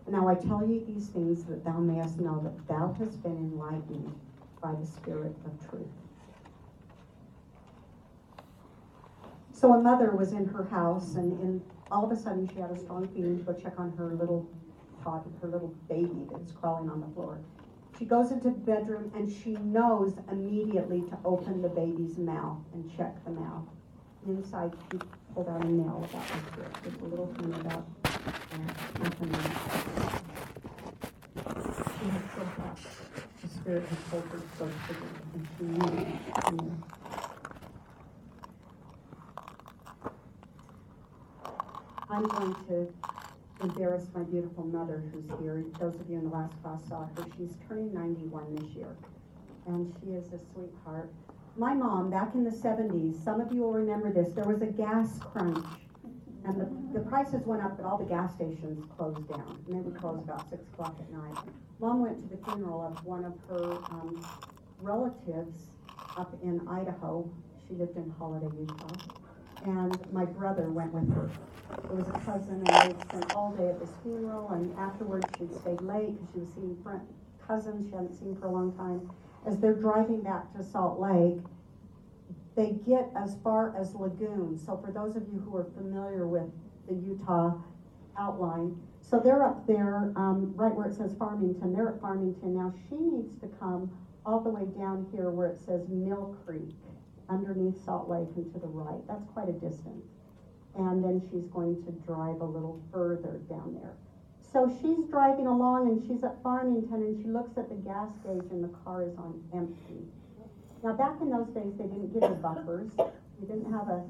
[0.08, 4.14] Now I tell you these things that thou mayest know that thou hast been enlightened
[4.62, 6.05] by the Spirit of truth.
[9.56, 12.72] So a mother was in her house, and in, all of a sudden she had
[12.72, 14.46] a strong feeling to go check on her little
[15.02, 17.40] tot, her little baby that's crawling on the floor.
[17.98, 22.92] She goes into the bedroom and she knows immediately to open the baby's mouth and
[22.98, 23.64] check the mouth.
[24.28, 25.00] Inside, she
[25.34, 28.58] pulled out a nail about this just a little thing about uh,
[29.00, 30.22] nothing else.
[31.98, 32.44] She had so
[33.42, 36.20] the spirit had told her to go to the and she knew.
[36.44, 37.05] She knew.
[42.16, 42.88] I'm going to
[43.62, 45.66] embarrass my beautiful mother who's here.
[45.82, 47.26] Those of you in the last class saw her.
[47.38, 48.96] She's turning 91 this year,
[49.68, 51.12] and she is a sweetheart.
[51.58, 54.68] My mom, back in the 70s, some of you will remember this, there was a
[54.68, 55.66] gas crunch.
[56.46, 59.60] And the, the prices went up, but all the gas stations closed down.
[59.68, 61.38] And they would close about 6 o'clock at night.
[61.82, 64.26] Mom went to the funeral of one of her um,
[64.80, 65.66] relatives
[66.16, 67.30] up in Idaho.
[67.68, 69.25] She lived in Holladay, Utah.
[69.66, 71.30] And my brother went with her.
[71.74, 75.54] It was a cousin, and they'd spent all day at this funeral, and afterwards she'd
[75.60, 77.02] stayed late because she was seeing friend,
[77.48, 79.10] cousins she hadn't seen for a long time.
[79.48, 81.40] As they're driving back to Salt Lake,
[82.56, 84.58] they get as far as Lagoon.
[84.58, 86.50] So for those of you who are familiar with
[86.88, 87.56] the Utah
[88.18, 91.74] outline, so they're up there, um, right where it says Farmington.
[91.74, 92.74] They're at Farmington now.
[92.90, 93.92] She needs to come
[94.26, 96.74] all the way down here where it says Mill Creek,
[97.30, 99.02] underneath Salt Lake and to the right.
[99.08, 100.06] That's quite a distance
[100.78, 103.94] and then she's going to drive a little further down there.
[104.52, 108.52] So she's driving along and she's at Farmington and she looks at the gas gauge
[108.52, 110.04] and the car is on empty.
[110.84, 112.92] Now back in those days they didn't give you buffers.
[112.98, 114.04] You didn't have a,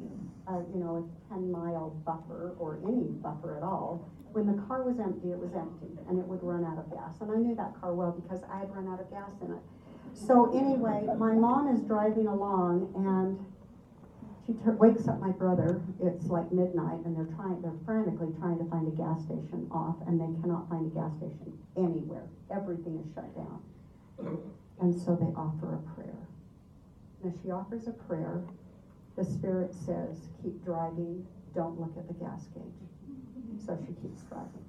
[0.50, 4.10] a you know a 10 mile buffer or any buffer at all.
[4.34, 7.22] When the car was empty, it was empty and it would run out of gas.
[7.22, 9.64] And I knew that car well because I had run out of gas in it.
[10.14, 13.40] So anyway, my mom is driving along and
[14.46, 15.82] she wakes up my brother.
[16.00, 17.62] It's like midnight, and they're trying.
[17.62, 21.16] They're frantically trying to find a gas station off, and they cannot find a gas
[21.18, 22.28] station anywhere.
[22.52, 23.64] Everything is shut down,
[24.80, 26.28] and so they offer a prayer.
[27.26, 28.44] As she offers a prayer,
[29.16, 31.26] the spirit says, "Keep driving.
[31.56, 32.88] Don't look at the gas gauge."
[33.58, 34.65] So she keeps driving.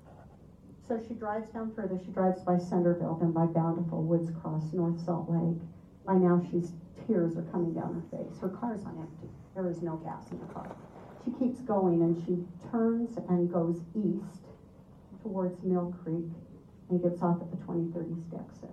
[0.88, 1.98] So she drives down further.
[2.04, 5.58] She drives by Centerville, then by Bountiful, Woods Cross, North Salt Lake.
[6.06, 6.72] By now, she's
[7.06, 8.38] tears are coming down her face.
[8.38, 9.28] Her car's on empty.
[9.54, 10.76] There is no gas in the car.
[11.24, 12.38] She keeps going and she
[12.70, 14.46] turns and goes east
[15.22, 16.30] towards Mill Creek
[16.88, 18.70] and gets off at the 2030 exit.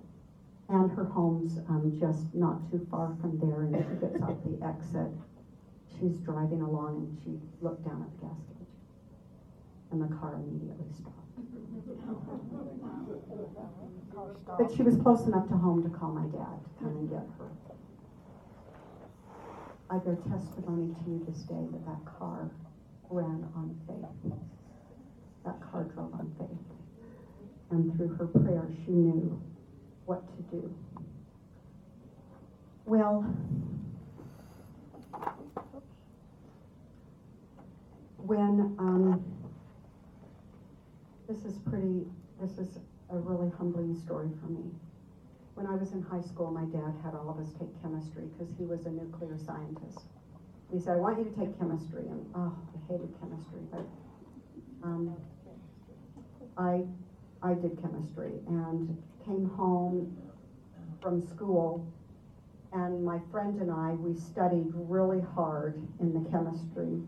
[0.69, 4.63] And her home's um, just not too far from there, and she gets off the
[4.65, 5.09] exit.
[5.99, 8.52] She's driving along and she looked down at the gas gauge,
[9.93, 11.13] and the car immediately stopped.
[14.57, 17.25] But she was close enough to home to call my dad to come and get
[17.37, 17.49] her.
[19.89, 22.49] I bear testimony to you this day that that car
[23.09, 24.33] ran on faith.
[25.45, 26.57] That car drove on faith.
[27.69, 29.39] And through her prayer, she knew
[30.05, 30.73] what to do.
[32.85, 33.21] Well,
[38.17, 39.23] when, um,
[41.27, 42.05] this is pretty,
[42.41, 42.79] this is
[43.11, 44.71] a really humbling story for me.
[45.55, 48.53] When I was in high school, my dad had all of us take chemistry because
[48.57, 50.01] he was a nuclear scientist.
[50.71, 52.03] He said, I want you to take chemistry.
[52.09, 53.85] And oh, I hated chemistry, but
[54.83, 55.15] um,
[56.57, 56.83] I,
[57.43, 60.17] I did chemistry and came home
[61.01, 61.85] from school.
[62.73, 66.99] And my friend and I, we studied really hard in the chemistry.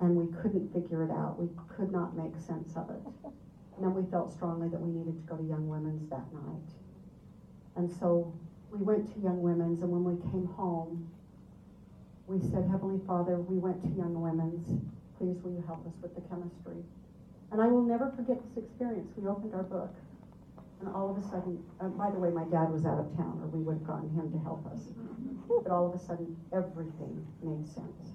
[0.00, 1.38] and we couldn't figure it out.
[1.38, 3.02] We could not make sense of it.
[3.80, 6.68] And then we felt strongly that we needed to go to Young Women's that night.
[7.80, 8.28] And so
[8.68, 11.08] we went to Young Women's, and when we came home,
[12.28, 14.68] we said, Heavenly Father, we went to Young Women's.
[15.16, 16.84] Please, will you help us with the chemistry?
[17.52, 19.16] And I will never forget this experience.
[19.16, 19.96] We opened our book,
[20.84, 23.40] and all of a sudden, uh, by the way, my dad was out of town,
[23.40, 24.92] or we would have gotten him to help us.
[25.48, 28.12] But all of a sudden, everything made sense.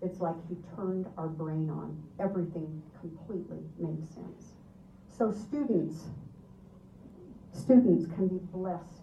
[0.00, 1.92] It's like he turned our brain on.
[2.16, 4.57] Everything completely made sense.
[5.18, 6.04] So, students,
[7.52, 9.02] students can be blessed.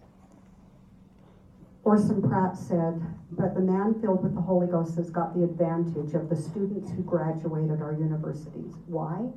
[1.84, 6.14] Orson Pratt said, But the man filled with the Holy Ghost has got the advantage
[6.14, 8.72] of the students who graduate at our universities.
[8.86, 9.28] Why?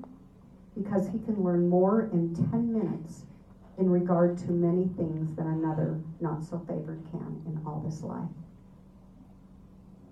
[0.82, 3.24] Because he can learn more in 10 minutes
[3.78, 8.30] in regard to many things than another not so favored can in all this life.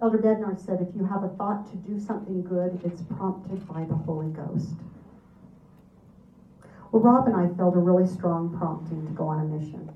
[0.01, 3.85] Elder Bednar said, If you have a thought to do something good, it's prompted by
[3.85, 4.75] the Holy Ghost.
[6.91, 9.91] Well, Rob and I felt a really strong prompting to go on a mission.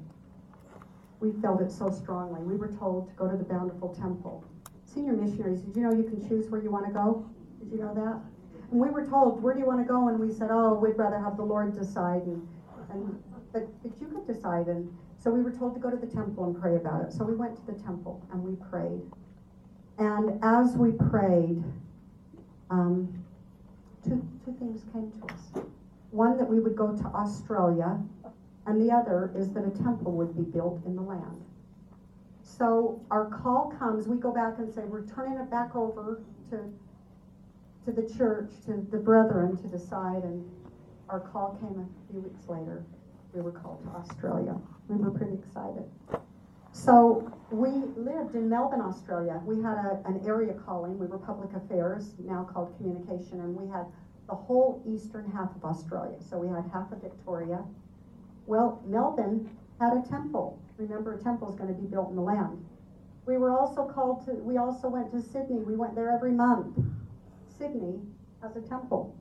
[1.19, 2.41] We felt it so strongly.
[2.41, 4.43] We were told to go to the Bountiful Temple.
[4.85, 7.25] Senior missionaries, did you know you can choose where you want to go?
[7.59, 8.19] Did you know that?
[8.71, 10.09] And we were told, where do you want to go?
[10.09, 12.23] And we said, oh, we'd rather have the Lord decide.
[12.23, 12.45] And,
[12.89, 13.23] and
[13.53, 14.67] but, but you could decide.
[14.67, 17.13] And so we were told to go to the temple and pray about it.
[17.13, 19.01] So we went to the temple and we prayed.
[19.97, 21.63] And as we prayed,
[22.69, 23.23] um,
[24.03, 25.65] two, two things came to us.
[26.11, 27.99] One, that we would go to Australia,
[28.65, 31.41] and the other is that a temple would be built in the land.
[32.43, 36.57] So our call comes, we go back and say, we're turning it back over to,
[37.85, 40.45] to the church, to the brethren to decide, and
[41.09, 42.83] our call came a few weeks later.
[43.33, 44.57] We were called to Australia.
[44.89, 45.85] We were pretty excited.
[46.73, 49.41] So we lived in Melbourne, Australia.
[49.45, 50.97] We had a, an area calling.
[50.99, 53.85] We were public affairs, now called communication, and we had
[54.31, 56.15] the whole eastern half of Australia.
[56.29, 57.63] So we had half of Victoria.
[58.47, 60.57] Well, Melbourne had a temple.
[60.77, 62.65] Remember, a temple is going to be built in the land.
[63.25, 65.59] We were also called to, we also went to Sydney.
[65.59, 66.79] We went there every month.
[67.57, 67.99] Sydney
[68.41, 69.15] has a temple.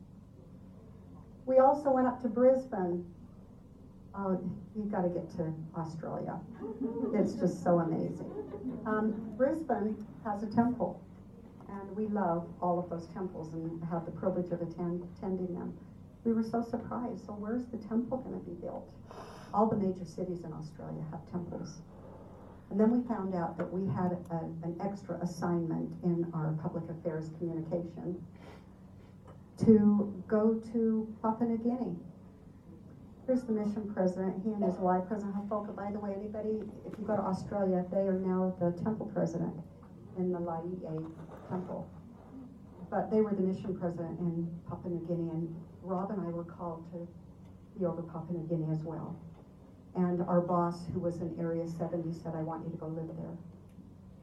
[1.44, 3.04] We also went up to Brisbane.
[4.14, 4.40] Oh,
[4.76, 6.38] you've got to get to Australia.
[7.14, 8.30] It's just so amazing.
[8.86, 11.02] Um, Brisbane has a temple,
[11.70, 15.76] and we love all of those temples and have the privilege of attend, attending them.
[16.24, 17.26] We were so surprised.
[17.26, 18.92] So, where's the temple going to be built?
[19.54, 21.78] All the major cities in Australia have temples.
[22.70, 26.84] And then we found out that we had a, an extra assignment in our public
[26.88, 28.22] affairs communication
[29.64, 31.96] to go to Papua New Guinea.
[33.26, 35.74] Here's the mission president, he and his wife, President Hafoka.
[35.74, 39.54] By the way, anybody, if you go to Australia, they are now the temple president
[40.18, 41.04] in the Laie
[41.48, 41.88] temple.
[42.90, 46.44] But they were the mission president in Papua New Guinea, and Rob and I were
[46.44, 47.06] called to
[47.78, 49.16] be over Papua New Guinea as well.
[49.94, 53.08] And our boss, who was in Area 70, said, I want you to go live
[53.16, 53.36] there.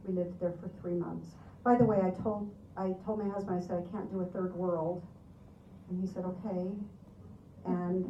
[0.06, 1.36] We lived there for three months.
[1.64, 4.26] By the way, I told, I told my husband, I said, I can't do a
[4.26, 5.04] third world.
[5.90, 6.72] And he said, okay.
[7.66, 8.06] And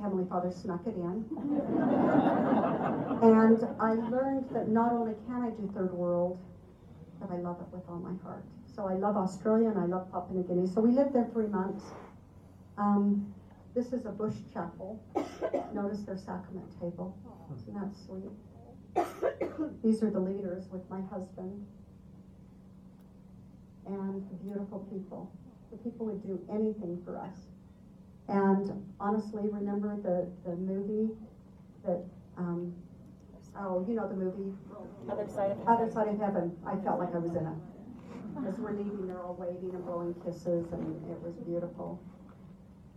[0.00, 1.24] Heavenly Father snuck it in.
[3.22, 6.38] and I learned that not only can I do third world,
[7.30, 8.44] I love it with all my heart.
[8.74, 10.66] So I love Australia and I love Papua New Guinea.
[10.66, 11.84] So we lived there three months.
[12.76, 13.32] Um,
[13.74, 15.02] this is a bush chapel.
[15.74, 17.16] Notice their sacrament table.
[17.56, 18.30] Isn't that sweet?
[19.82, 21.66] These are the leaders with my husband
[23.86, 25.32] and the beautiful people.
[25.70, 27.36] The people would do anything for us.
[28.28, 31.12] And honestly, remember the, the movie
[31.84, 32.02] that,
[32.38, 32.73] um,
[33.74, 34.54] oh, you know the movie,
[35.10, 36.54] Other side of Other Side of Heaven.
[36.66, 38.48] I felt like I was in it.
[38.48, 42.00] As we're leaving, they're all waving and blowing kisses, and it was beautiful.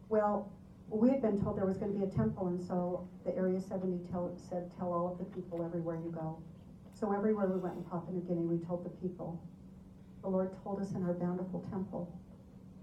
[0.09, 0.51] Well,
[0.89, 3.59] we had been told there was going to be a temple, and so the Area
[3.59, 6.37] 70 tell, said, Tell all of the people everywhere you go.
[6.93, 9.41] So everywhere we went in Papua New Guinea, we told the people.
[10.21, 12.09] The Lord told us in our bountiful temple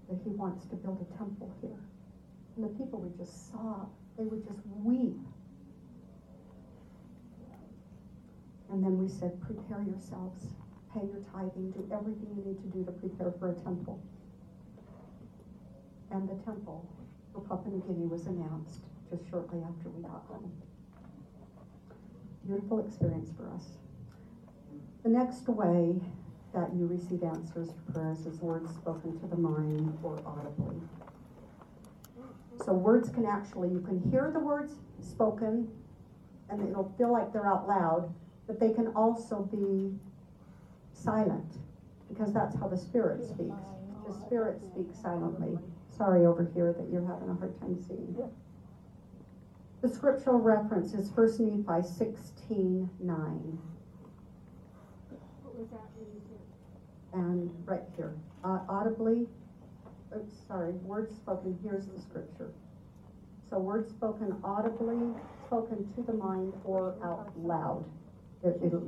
[0.09, 1.79] that He wants to build a temple here.
[2.55, 5.19] And the people would just sob, they would just weep.
[8.71, 10.53] And then we said, Prepare yourselves,
[10.93, 14.01] pay your tithing, do everything you need to do to prepare for a temple.
[16.11, 16.87] And the temple
[17.33, 20.51] for Papua New Guinea was announced just shortly after we got home.
[22.45, 23.77] Beautiful experience for us.
[25.03, 26.01] The next way
[26.53, 30.77] that you receive answers to prayers is words spoken to the mind or audibly.
[32.65, 35.67] So words can actually, you can hear the words spoken
[36.49, 38.13] and it'll feel like they're out loud,
[38.47, 39.91] but they can also be
[40.93, 41.53] silent
[42.09, 43.55] because that's how the Spirit speaks.
[44.07, 45.57] The Spirit speaks silently.
[45.89, 48.15] Sorry over here that you're having a hard time seeing.
[49.81, 53.59] The scriptural reference is 1 Nephi 16 9.
[57.13, 59.27] And right here, uh, audibly,
[60.15, 62.51] oops, sorry, words spoken, here's the scripture.
[63.49, 65.13] So words spoken audibly,
[65.45, 67.85] spoken to the mind, or out loud.
[68.45, 68.83] It- it'll-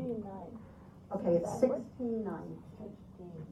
[1.15, 2.57] Okay, it's sixteen nine.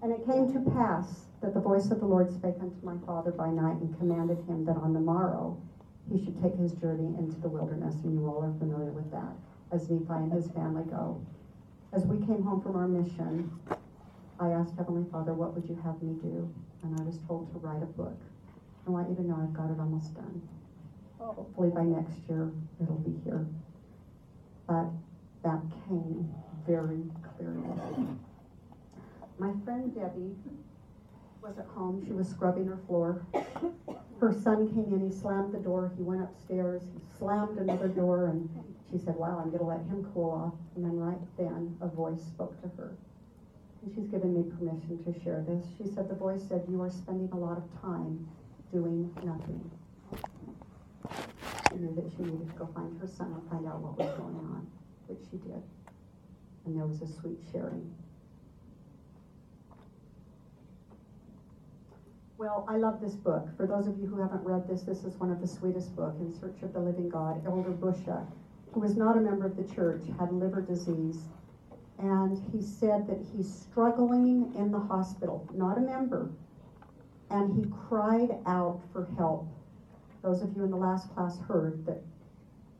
[0.01, 3.31] And it came to pass that the voice of the Lord spake unto my father
[3.31, 5.57] by night and commanded him that on the morrow
[6.07, 9.35] he should take his journey into the wilderness, and you all are familiar with that,
[9.71, 11.17] as Nephi and his family go.
[11.91, 13.49] As we came home from our mission,
[14.39, 16.47] I asked Heavenly Father, what would you have me do?
[16.83, 18.19] And I was told to write a book.
[18.85, 20.41] I want you to know I've got it almost done.
[21.17, 23.47] Hopefully by next year, it'll be here.
[24.67, 24.87] But
[25.45, 26.27] that came
[26.67, 27.03] very
[27.37, 28.07] clearly.
[29.37, 30.35] My friend Debbie
[31.41, 32.03] was at home.
[32.05, 33.25] She was scrubbing her floor.
[34.19, 38.27] Her son came in, he slammed the door, he went upstairs, he slammed another door,
[38.27, 38.49] and
[38.89, 40.53] she said, Wow, I'm going to let him cool off.
[40.75, 42.95] And then right then, a voice spoke to her.
[43.83, 45.65] And she's given me permission to share this.
[45.77, 48.27] She said, The voice said, You are spending a lot of time
[48.71, 49.69] doing nothing.
[51.69, 54.17] She knew that she needed to go find her son and find out what was
[54.17, 54.65] going on,
[55.07, 55.61] which she did.
[56.65, 57.93] And there was a sweet sharing.
[62.37, 63.47] Well, I love this book.
[63.55, 66.19] For those of you who haven't read this, this is one of the sweetest books,
[66.19, 67.45] In Search of the Living God.
[67.45, 68.25] Elder Busche,
[68.73, 71.19] who was not a member of the church, had liver disease.
[71.97, 76.29] And he said that he's struggling in the hospital, not a member.
[77.29, 79.47] And he cried out for help.
[80.21, 82.01] Those of you in the last class heard that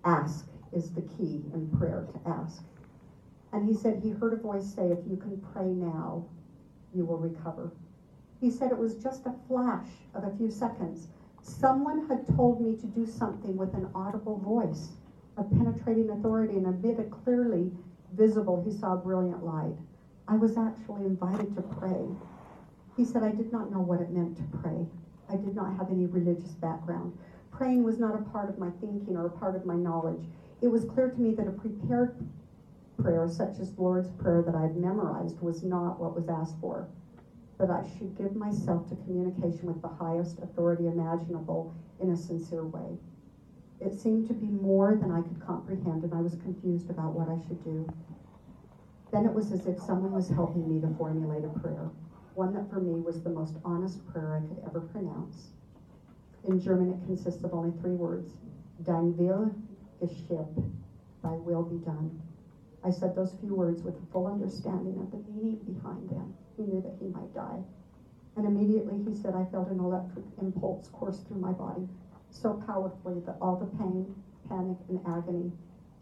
[0.03, 2.63] ask is the key in prayer to ask.
[3.51, 6.26] And he said he heard a voice say, If you can pray now,
[6.93, 7.71] you will recover.
[8.41, 11.07] He said it was just a flash of a few seconds.
[11.41, 14.91] Someone had told me to do something with an audible voice,
[15.38, 17.71] a penetrating authority, and amid a clearly
[18.13, 19.76] visible, he saw a brilliant light.
[20.28, 22.07] I was actually invited to pray.
[22.97, 24.88] He said, I did not know what it meant to pray.
[25.30, 27.17] I did not have any religious background.
[27.51, 30.26] Praying was not a part of my thinking or a part of my knowledge.
[30.62, 32.26] It was clear to me that a prepared
[32.97, 36.88] prayer, such as the Lord's Prayer that I'd memorized, was not what was asked for
[37.58, 42.66] that I should give myself to communication with the highest authority imaginable in a sincere
[42.66, 42.97] way.
[43.80, 47.30] It seemed to be more than I could comprehend, and I was confused about what
[47.30, 47.88] I should do.
[49.12, 51.89] Then it was as if someone was helping me to formulate a prayer,
[52.34, 55.51] one that for me was the most honest prayer I could ever pronounce.
[56.43, 58.39] In German, it consists of only three words
[58.84, 59.51] Dein Wille
[60.08, 60.47] geschieht,
[61.24, 62.22] thy will be done.
[62.84, 66.34] I said those few words with a full understanding of the meaning behind them.
[66.56, 67.64] He knew that he might die.
[68.38, 71.88] And immediately he said, I felt an electric impulse course through my body
[72.30, 74.14] so powerfully that all the pain,
[74.49, 75.51] panic, and agony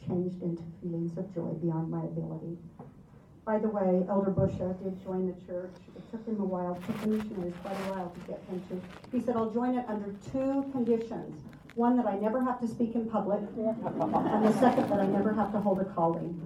[0.05, 2.57] changed into feelings of joy beyond my ability.
[3.45, 5.71] By the way, Elder Busche did join the church.
[5.95, 8.81] It took him a while, took the missionaries quite a while to get him to.
[9.15, 11.41] He said, I'll join it under two conditions.
[11.75, 15.33] One, that I never have to speak in public, and the second, that I never
[15.33, 16.39] have to hold a calling.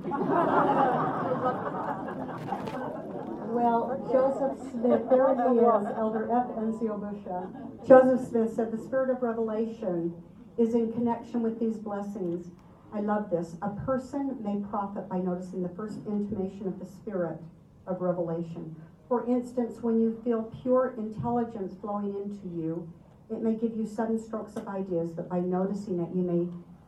[3.49, 6.47] Well, Joseph Smith, there he is, Elder F.
[6.55, 7.87] Enzio Busche.
[7.87, 10.13] Joseph Smith said, The spirit of revelation
[10.57, 12.51] is in connection with these blessings.
[12.93, 13.55] I love this.
[13.61, 17.37] A person may profit by noticing the first intimation of the spirit
[17.85, 18.75] of revelation.
[19.07, 22.87] For instance, when you feel pure intelligence flowing into you,
[23.29, 26.47] it may give you sudden strokes of ideas that by noticing it, you may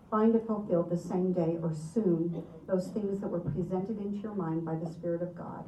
[0.09, 2.43] find it fulfilled the same day or soon.
[2.67, 5.65] Those things that were presented into your mind by the Spirit of God,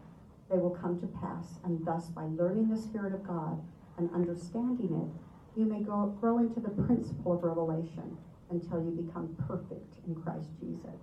[0.50, 1.60] they will come to pass.
[1.64, 3.62] And thus, by learning the Spirit of God
[3.98, 8.18] and understanding it, you may go, grow into the principle of revelation
[8.50, 11.00] until you become perfect in Christ Jesus.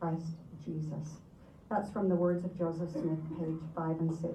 [0.00, 1.18] Christ Jesus.
[1.68, 4.34] That's from the words of Joseph Smith, page five and six.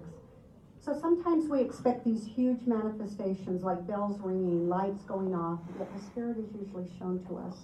[0.88, 6.02] So sometimes we expect these huge manifestations like bells ringing, lights going off, yet the
[6.02, 7.58] Spirit is usually shown to us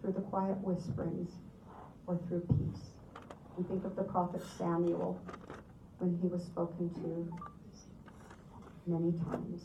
[0.00, 1.30] through the quiet whisperings
[2.08, 2.82] or through peace.
[3.56, 5.20] And think of the prophet Samuel
[6.00, 7.32] when he was spoken to
[8.88, 9.62] many times.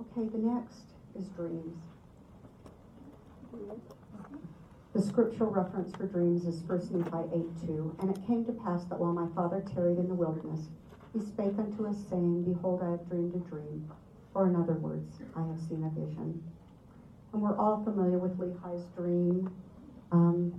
[0.00, 1.84] Okay, the next is dreams.
[4.92, 7.96] The scriptural reference for dreams is 1 Nephi 8 2.
[8.00, 10.66] And it came to pass that while my father tarried in the wilderness,
[11.16, 13.90] he spake unto us, saying, Behold, I have dreamed a dream.
[14.34, 16.42] Or in other words, I have seen a vision.
[17.32, 19.50] And we're all familiar with Lehi's dream,
[20.12, 20.52] um,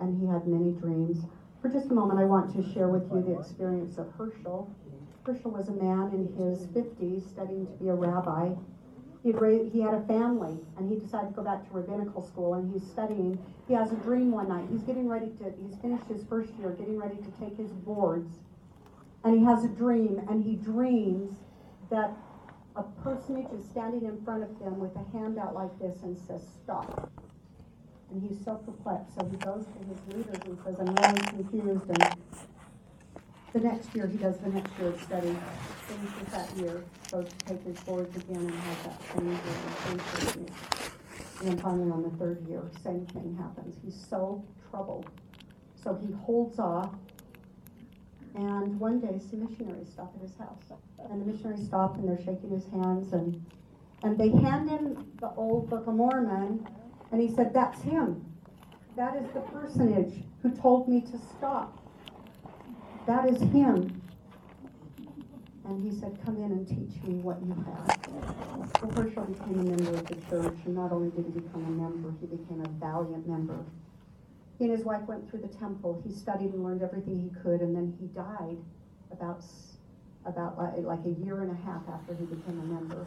[0.00, 1.24] and he had many dreams.
[1.60, 4.70] For just a moment, I want to share with you the experience of Herschel.
[5.24, 8.54] Herschel was a man in his fifties studying to be a rabbi.
[9.22, 12.54] He'd ra- he had a family and he decided to go back to rabbinical school
[12.54, 13.38] and he's studying.
[13.66, 14.68] He has a dream one night.
[14.70, 18.38] He's getting ready to, he's finished his first year, getting ready to take his boards.
[19.24, 21.36] And he has a dream and he dreams
[21.90, 22.12] that
[22.76, 26.16] a personage is standing in front of him with a hand out like this and
[26.16, 27.10] says, stop.
[28.10, 31.88] And he's so perplexed, so he goes to his leaders and says, I'm really confused.
[31.88, 32.16] And
[33.52, 35.36] the next year, he does the next year of study,
[35.86, 40.50] finishes that year, goes to take his boards again and has that same it.
[41.40, 43.76] And then finally, on the third year, same thing happens.
[43.84, 45.06] He's so troubled.
[45.82, 46.90] So he holds off,
[48.34, 50.72] and one day some missionaries stop at his house.
[51.10, 53.44] And the missionaries stop and they're shaking his hands and,
[54.02, 56.66] and they hand him the old Book of Mormon,
[57.10, 58.24] and he said, That's him.
[58.96, 61.78] That is the personage who told me to stop.
[63.06, 64.02] That is him.
[65.64, 67.98] And he said, Come in and teach me what you have.
[68.82, 71.70] Well, Herschel became a member of the church, and not only did he become a
[71.70, 73.58] member, he became a valiant member.
[74.58, 76.02] He and his wife went through the temple.
[76.04, 78.58] He studied and learned everything he could, and then he died
[79.12, 79.44] about,
[80.26, 83.06] about like, like a year and a half after he became a member.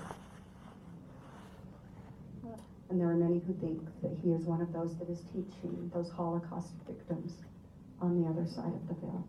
[2.90, 5.92] And there are many who think that he is one of those that is teaching
[5.94, 7.36] those Holocaust victims
[8.02, 9.26] on the other side of the veil.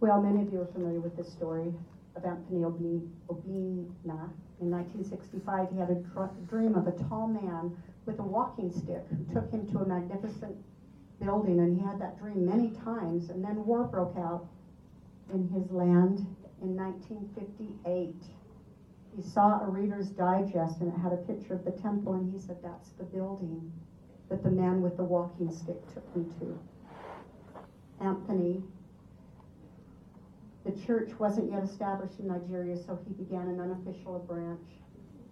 [0.00, 1.74] Well, many of you are familiar with this story
[2.16, 4.30] of Anthony Obinna.
[4.60, 6.02] In 1965, he had a
[6.48, 10.56] dream of a tall man with a walking stick who took him to a magnificent
[11.20, 13.30] building, and he had that dream many times.
[13.30, 14.46] And then war broke out
[15.32, 16.26] in his land
[16.62, 18.14] in 1958.
[19.16, 22.38] He saw a Reader's Digest, and it had a picture of the temple, and he
[22.38, 23.72] said, That's the building
[24.28, 26.58] that the man with the walking stick took me to.
[28.00, 28.62] Anthony
[30.64, 34.64] the church wasn't yet established in Nigeria, so he began an unofficial branch.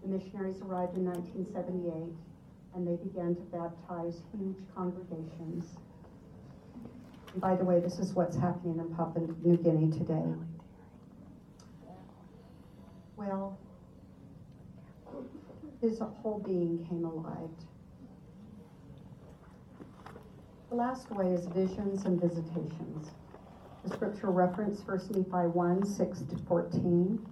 [0.03, 2.13] The missionaries arrived in 1978,
[2.75, 5.77] and they began to baptize huge congregations.
[7.33, 10.25] And by the way, this is what's happening in Papua New Guinea today.
[13.17, 13.59] Well,
[15.81, 17.51] his whole being came alive.
[20.71, 23.11] The last way is visions and visitations.
[23.85, 27.27] The scripture reference, 1 Nephi 1, 6 to 14.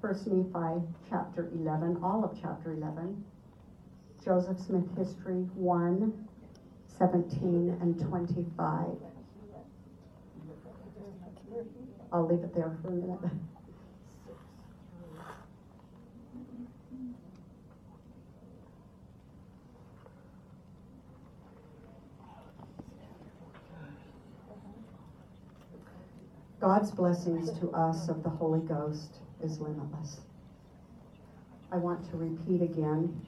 [0.00, 3.24] 1 Nephi chapter 11, all of chapter 11.
[4.26, 6.28] Joseph Smith History 1,
[6.98, 8.86] 17 and 25.
[12.12, 13.20] I'll leave it there for a minute.
[26.60, 30.18] God's blessings to us of the Holy Ghost is limitless.
[31.70, 33.24] I want to repeat again.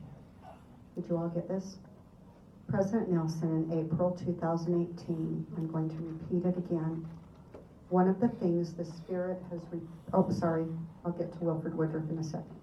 [0.98, 1.76] Did you all get this?
[2.66, 7.06] President Nelson in April 2018, I'm going to repeat it again.
[7.88, 9.78] One of the things the Spirit has, re-
[10.12, 10.66] oh, sorry,
[11.04, 12.58] I'll get to Wilford Woodruff in a second.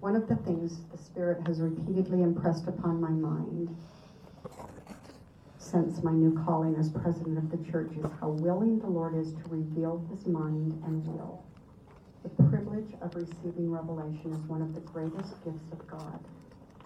[0.00, 3.74] One of the things the Spirit has repeatedly impressed upon my mind
[5.56, 9.32] since my new calling as president of the church is how willing the Lord is
[9.32, 11.42] to reveal his mind and will.
[12.22, 16.22] The privilege of receiving revelation is one of the greatest gifts of God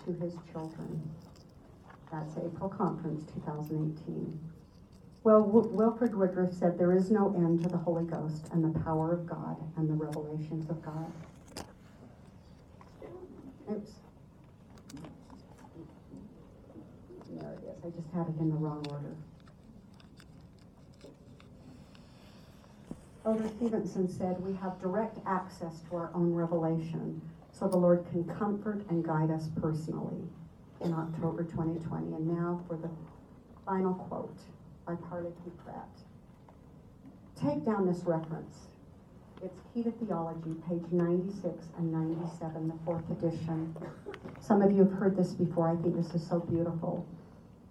[0.07, 1.11] to his children.
[2.13, 4.39] That's April Conference 2018.
[5.25, 8.79] Well, W- Wilford Woodruff said, There is no end to the Holy Ghost and the
[8.81, 11.13] power of God and the revelations of God.
[13.71, 13.91] Oops.
[17.29, 17.85] There it is.
[17.85, 19.17] I just had it in the wrong order.
[23.25, 27.21] Elder Stevenson said, We have direct access to our own revelation,
[27.59, 30.23] so the Lord can comfort and guide us personally
[30.83, 32.15] in October 2020.
[32.15, 32.91] And now for the
[33.65, 34.39] final quote
[34.87, 35.51] by T.
[35.65, 35.89] Pratt.
[37.41, 38.69] Take down this reference.
[39.43, 43.75] It's Key to Theology, page 96 and 97, the fourth edition.
[44.41, 45.69] Some of you have heard this before.
[45.69, 47.07] I think this is so beautiful.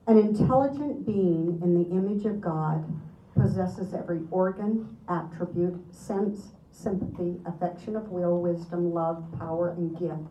[0.07, 2.85] An intelligent being in the image of God
[3.35, 10.29] possesses every organ, attribute, sense, sympathy, affection of will, wisdom, love, power, and gift,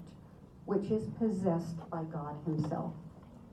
[0.66, 2.92] which is possessed by God Himself.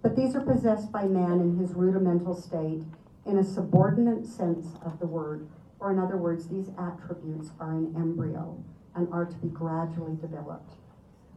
[0.02, 2.84] But these are possessed by man in his rudimental state
[3.26, 5.48] in a subordinate sense of the word,
[5.80, 8.58] or in other words, these attributes are in embryo
[8.96, 10.72] and are to be gradually developed.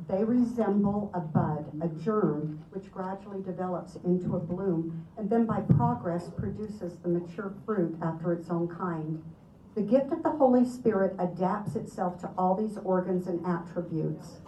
[0.09, 5.61] They resemble a bud, a germ, which gradually develops into a bloom and then by
[5.61, 9.23] progress produces the mature fruit after its own kind.
[9.75, 14.39] The gift of the Holy Spirit adapts itself to all these organs and attributes.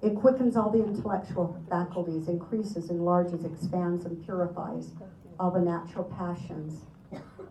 [0.00, 4.92] It quickens all the intellectual faculties, increases, enlarges, expands, and purifies
[5.38, 6.86] all the natural passions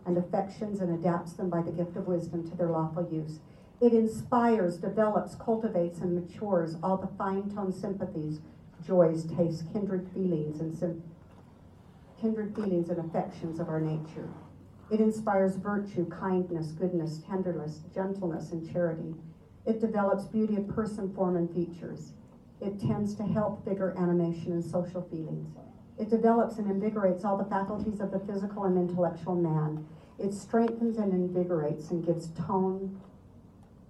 [0.04, 3.38] and affections and adapts them by the gift of wisdom to their lawful use.
[3.80, 8.40] It inspires, develops, cultivates, and matures all the fine toned sympathies,
[8.84, 11.04] joys, tastes, kindred feelings, and sim-
[12.20, 14.28] kindred feelings and affections of our nature.
[14.90, 19.14] It inspires virtue, kindness, goodness, tenderness, gentleness, and charity.
[19.64, 22.12] It develops beauty of person, form, and features.
[22.60, 25.56] It tends to help vigor, animation, and social feelings.
[25.98, 29.86] It develops and invigorates all the faculties of the physical and intellectual man.
[30.18, 33.00] It strengthens and invigorates and gives tone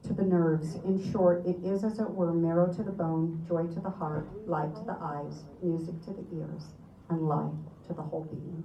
[0.04, 0.76] to the nerves.
[0.76, 4.26] In short, it is, as it were, marrow to the bone, joy to the heart,
[4.48, 6.62] light to the eyes, music to the ears,
[7.10, 7.52] and life
[7.86, 8.64] to the whole being.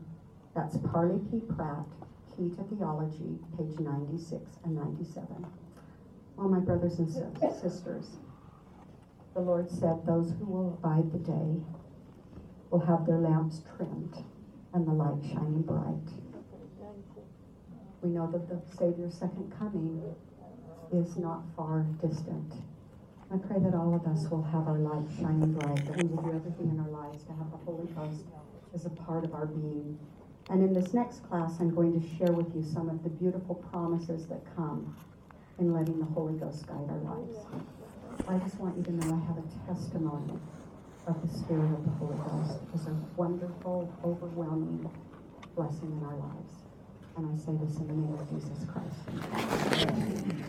[0.56, 1.42] That's Parley P.
[1.56, 1.86] Pratt,
[2.42, 5.46] Key to Theology, page 96 and 97.
[6.36, 8.18] Well, my brothers and sisters,
[9.36, 11.62] the Lord said, Those who will abide the day
[12.72, 14.26] will have their lamps trimmed
[14.74, 16.10] and the light shining bright.
[18.02, 20.02] We know that the Savior's second coming
[20.92, 22.54] is not far distant.
[23.32, 26.24] I pray that all of us will have our light shining bright, that we will
[26.24, 28.24] do everything in our lives to have the Holy Ghost
[28.74, 30.00] as a part of our being.
[30.50, 33.56] And in this next class, I'm going to share with you some of the beautiful
[33.56, 34.96] promises that come
[35.60, 37.38] in letting the Holy Ghost guide our lives.
[38.28, 40.34] I just want you to know I have a testimony
[41.08, 44.90] of the Spirit of the Holy Ghost as a wonderful, overwhelming
[45.56, 46.56] blessing in our lives.
[47.18, 50.48] And I say this in the name of Jesus Christ.